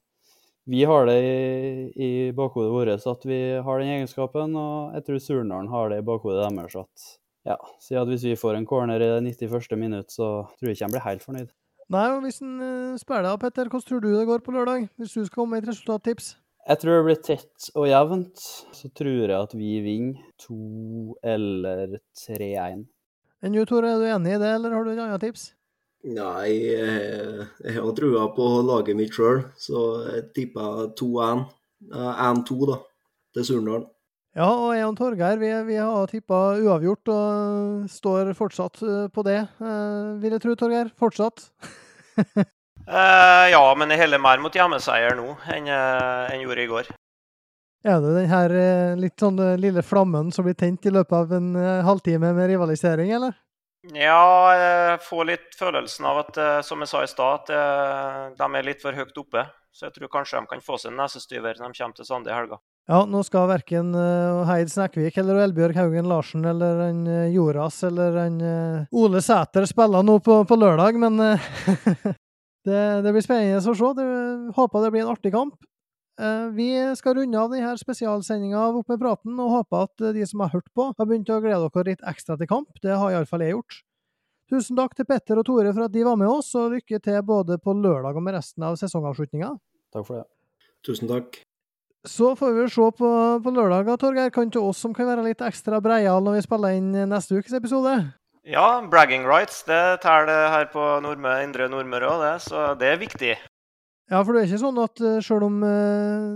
vi 0.64 0.84
har 0.86 1.06
det 1.06 1.16
i, 1.26 2.04
i 2.04 2.10
bakhodet 2.32 2.70
vårt 2.70 3.06
at 3.10 3.24
vi 3.26 3.40
har 3.66 3.80
den 3.80 3.96
egenskapen, 3.96 4.54
og 4.54 4.94
jeg 4.94 5.04
tror 5.08 5.18
Surnadal 5.18 5.70
har 5.72 5.90
det 5.90 5.98
i 5.98 6.06
bakhodet 6.06 6.44
deres. 6.54 6.76
at 6.76 7.21
ja, 7.48 7.56
si 7.82 7.96
at 7.98 8.08
hvis 8.10 8.26
vi 8.28 8.38
får 8.38 8.58
en 8.58 8.68
corner 8.68 9.02
i 9.02 9.10
det 9.10 9.34
91. 9.42 9.76
minutt, 9.80 10.12
så 10.14 10.44
tror 10.58 10.70
jeg 10.70 10.78
ikke 10.78 10.88
han 10.88 10.94
blir 10.94 11.06
helt 11.06 11.24
fornøyd. 11.26 11.50
Nei, 11.92 12.04
og 12.14 12.22
hvis 12.24 12.38
en 12.40 12.54
spiller 12.60 13.00
spør 13.02 13.26
deg, 13.26 13.40
Petter, 13.42 13.68
hvordan 13.68 13.88
tror 13.88 14.00
du 14.00 14.12
det 14.14 14.28
går 14.28 14.44
på 14.44 14.54
lørdag? 14.54 14.86
Hvis 14.96 15.16
du 15.16 15.24
skal 15.26 15.34
komme 15.42 15.56
med 15.56 15.64
et 15.64 15.72
resultattips? 15.72 16.36
Jeg 16.62 16.78
tror 16.78 16.94
det 16.94 17.06
blir 17.08 17.22
tett 17.26 17.70
og 17.74 17.88
jevnt. 17.90 18.44
Så 18.78 18.90
tror 18.94 19.16
jeg 19.16 19.34
at 19.34 19.56
vi 19.58 19.72
vinner 19.82 20.22
2 20.44 21.16
eller 21.34 21.96
3-1. 22.22 22.84
Enn 23.42 23.56
du, 23.56 23.64
Tore, 23.66 23.90
er 23.90 23.98
du 23.98 24.06
enig 24.06 24.36
i 24.36 24.38
det, 24.38 24.52
eller 24.54 24.76
har 24.76 24.86
du 24.86 24.92
et 24.92 25.02
annet 25.02 25.24
tips? 25.24 25.48
Nei, 26.06 26.52
jeg, 26.66 27.48
jeg 27.62 27.74
har 27.74 27.96
trua 27.98 28.28
på 28.34 28.46
laget 28.66 28.98
mitt 28.98 29.14
sjøl, 29.14 29.42
så 29.58 29.82
jeg 30.06 30.28
tipper 30.38 30.94
2-1. 30.98 31.44
1-2, 31.90 32.56
da, 32.70 32.78
til 33.34 33.46
Surndalen. 33.48 33.88
Ja, 34.32 34.46
og 34.48 34.70
jeg 34.72 34.86
og 34.88 34.94
Torgeir 34.96 35.36
vi, 35.36 35.48
vi 35.68 35.74
har 35.76 36.08
tippa 36.08 36.36
uavgjort 36.56 37.10
og 37.12 37.90
står 37.92 38.30
fortsatt 38.38 38.80
eh, 38.80 39.04
på 39.12 39.24
det. 39.26 39.42
Eh, 39.60 40.06
vil 40.22 40.32
jeg 40.32 40.40
tro, 40.40 40.54
Torgeir? 40.56 40.88
Fortsatt? 40.96 41.50
uh, 42.16 43.44
ja, 43.52 43.60
men 43.76 43.92
jeg 43.92 44.00
heller 44.00 44.22
mer 44.24 44.40
mot 44.40 44.56
hjemmeseier 44.56 45.18
nå 45.20 45.36
enn 45.52 45.68
jeg 45.68 46.40
gjorde 46.46 46.64
i 46.64 46.72
går. 46.72 46.90
Er 47.82 48.00
det 48.00 48.16
den 48.16 48.30
her 48.30 48.56
litt 48.96 49.20
sånn 49.20 49.40
lille 49.60 49.82
flammen 49.84 50.32
som 50.32 50.46
blir 50.46 50.56
tent 50.56 50.86
i 50.86 50.94
løpet 50.94 51.16
av 51.18 51.32
en 51.36 51.52
halvtime 51.82 52.30
med 52.32 52.52
rivalisering, 52.54 53.10
eller? 53.12 53.34
Ja, 53.90 54.54
jeg 54.54 55.00
får 55.02 55.24
litt 55.26 55.56
følelsen 55.58 56.06
av 56.06 56.20
at, 56.22 56.38
som 56.64 56.80
jeg 56.80 56.92
sa 56.92 57.02
i 57.02 57.10
stad, 57.10 57.50
at 57.50 58.36
de 58.38 58.46
er 58.46 58.68
litt 58.68 58.84
for 58.84 58.94
høyt 58.94 59.18
oppe. 59.18 59.42
Så 59.74 59.88
jeg 59.88 59.96
tror 59.96 60.12
kanskje 60.14 60.38
de 60.38 60.52
kan 60.54 60.62
få 60.62 60.78
seg 60.78 60.92
en 60.92 61.02
nesestyver 61.02 61.58
når 61.58 61.74
de 61.74 61.82
kommer 61.82 61.98
til 61.98 62.06
Sande 62.06 62.30
i 62.30 62.36
helga. 62.36 62.62
Ja, 62.90 63.04
nå 63.06 63.20
skal 63.22 63.46
verken 63.46 63.92
uh, 63.94 64.42
Heid 64.48 64.70
Snekvik 64.72 65.14
eller 65.20 65.38
Elbjørg 65.44 65.76
Haugen 65.78 66.08
Larsen 66.10 66.42
eller 66.50 66.80
en 66.88 67.04
uh, 67.06 67.28
Joras 67.30 67.76
eller 67.86 68.16
en 68.24 68.40
uh, 68.42 68.96
Ole 68.98 69.20
Sæter 69.22 69.68
spille 69.70 70.00
nå 70.02 70.16
på, 70.18 70.40
på, 70.48 70.58
lørdag, 70.58 70.98
men 70.98 71.20
det, 72.66 72.80
det, 73.04 73.12
blir 73.12 73.22
spennende 73.22 73.60
å 73.62 73.76
se. 73.78 73.92
Det, 74.00 74.06
håper 74.58 74.82
det 74.82 74.90
blir 74.96 75.04
en 75.04 75.12
artig 75.14 75.30
kamp. 75.34 75.54
vi 76.58 76.68
skal 76.98 77.14
runde 77.16 77.38
av 77.38 77.54
denne 77.54 77.70
spesialsendinga 77.78 78.58
av 78.58 78.80
Opp 78.82 78.90
med 78.90 79.00
praten, 79.00 79.38
og 79.38 79.54
håper 79.60 79.86
at 79.86 80.04
de 80.18 80.26
som 80.26 80.42
har 80.42 80.52
hørt 80.52 80.68
på, 80.74 80.90
har 80.98 81.08
begynt 81.08 81.30
å 81.30 81.40
glede 81.40 81.70
dere 81.70 81.88
litt 81.92 82.04
ekstra 82.06 82.36
til 82.36 82.50
kamp. 82.50 82.82
Det 82.82 82.98
har 82.98 83.14
iallfall 83.14 83.46
jeg 83.46 83.54
gjort. 83.54 83.78
Tusen 84.50 84.76
takk 84.76 84.98
til 84.98 85.08
Petter 85.08 85.38
og 85.40 85.46
Tore 85.48 85.70
for 85.72 85.86
at 85.86 85.94
de 85.94 86.02
var 86.04 86.18
med 86.18 86.28
oss, 86.28 86.50
og 86.58 86.74
lykke 86.74 86.98
til 86.98 87.22
både 87.24 87.62
på 87.62 87.78
lørdag 87.78 88.18
og 88.18 88.26
med 88.26 88.36
resten 88.40 88.66
av 88.66 88.76
sesongavslutninga. 88.82 89.54
Takk 89.94 90.10
for 90.10 90.20
det. 90.20 90.28
Tusen 90.82 91.08
takk. 91.08 91.40
Så 92.06 92.32
får 92.36 92.52
vi 92.52 92.64
se 92.70 92.88
på, 92.98 93.10
på 93.44 93.50
lørdag, 93.54 93.86
Torgeir. 94.02 94.30
Kan 94.34 94.50
til 94.50 94.64
oss 94.66 94.80
som 94.82 94.94
kan 94.94 95.06
være 95.06 95.22
litt 95.22 95.42
ekstra 95.44 95.78
breial 95.80 96.24
når 96.24 96.40
vi 96.40 96.42
spiller 96.48 96.74
inn 96.74 96.90
neste 97.10 97.38
ukes 97.38 97.54
episode? 97.54 97.94
Ja, 98.42 98.82
bragging 98.90 99.22
rights 99.22 99.62
det 99.68 100.00
teller 100.02 100.48
her 100.50 100.66
på 100.72 100.82
Nordmø, 101.04 101.36
Indre 101.44 101.68
Nordmøre 101.70 102.08
òg, 102.10 102.24
det. 102.24 102.34
Så 102.48 102.64
det 102.80 102.88
er 102.90 102.98
viktig. 102.98 103.36
Ja, 104.10 104.18
for 104.18 104.34
det 104.34 104.42
er 104.42 104.50
ikke 104.50 104.64
sånn 104.64 104.80
at 104.82 105.02
selv 105.22 105.46
om 105.46 105.60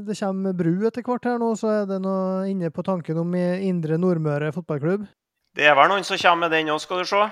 det 0.06 0.14
kommer 0.20 0.54
bru 0.56 0.86
etter 0.86 1.02
hvert 1.02 1.26
her 1.26 1.42
nå, 1.42 1.50
så 1.58 1.72
er 1.80 1.90
det 1.90 1.98
noe 2.04 2.46
inne 2.46 2.70
på 2.70 2.86
tanken 2.86 3.18
om 3.24 3.34
Indre 3.34 3.98
Nordmøre 3.98 4.52
fotballklubb? 4.54 5.08
Det 5.56 5.66
er 5.66 5.74
vel 5.74 5.90
noen 5.90 6.06
som 6.06 6.20
kommer 6.20 6.46
med 6.46 6.54
den 6.54 6.70
òg, 6.70 6.78
skal 6.84 7.02
du 7.02 7.10
se. 7.10 7.24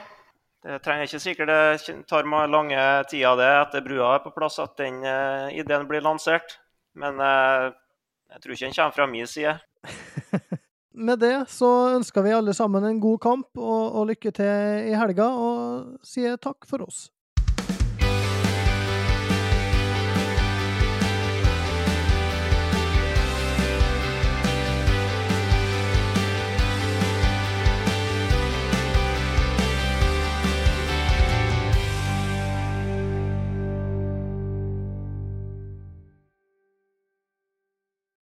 Det 0.65 0.79
trenger 0.81 1.07
ikke 1.07 1.21
sikkert 1.21 1.51
det 1.53 1.95
tar 2.09 2.27
lange 2.49 2.83
tida 3.11 3.35
det 3.37 3.49
etter 3.61 3.83
brua 3.85 4.15
er 4.17 4.23
på 4.25 4.33
plass 4.33 4.57
at 4.63 4.79
den 4.81 5.03
uh, 5.05 5.53
ideen 5.53 5.85
blir 5.87 6.01
lansert. 6.01 6.57
Men 6.97 7.21
uh, 7.21 7.69
jeg 8.35 8.43
tror 8.43 8.55
ikke 8.57 8.67
den 8.67 8.77
kommer 8.77 8.95
fra 8.97 9.07
min 9.07 9.27
side. 9.31 9.55
Med 11.07 11.19
det 11.19 11.35
så 11.51 11.71
ønsker 11.97 12.23
vi 12.23 12.35
alle 12.35 12.55
sammen 12.55 12.85
en 12.87 13.01
god 13.03 13.19
kamp 13.23 13.59
og, 13.59 13.95
og 13.99 14.07
lykke 14.11 14.31
til 14.35 14.91
i 14.91 14.95
helga, 14.95 15.27
og 15.27 16.07
sier 16.07 16.39
takk 16.39 16.67
for 16.71 16.87
oss. 16.87 17.09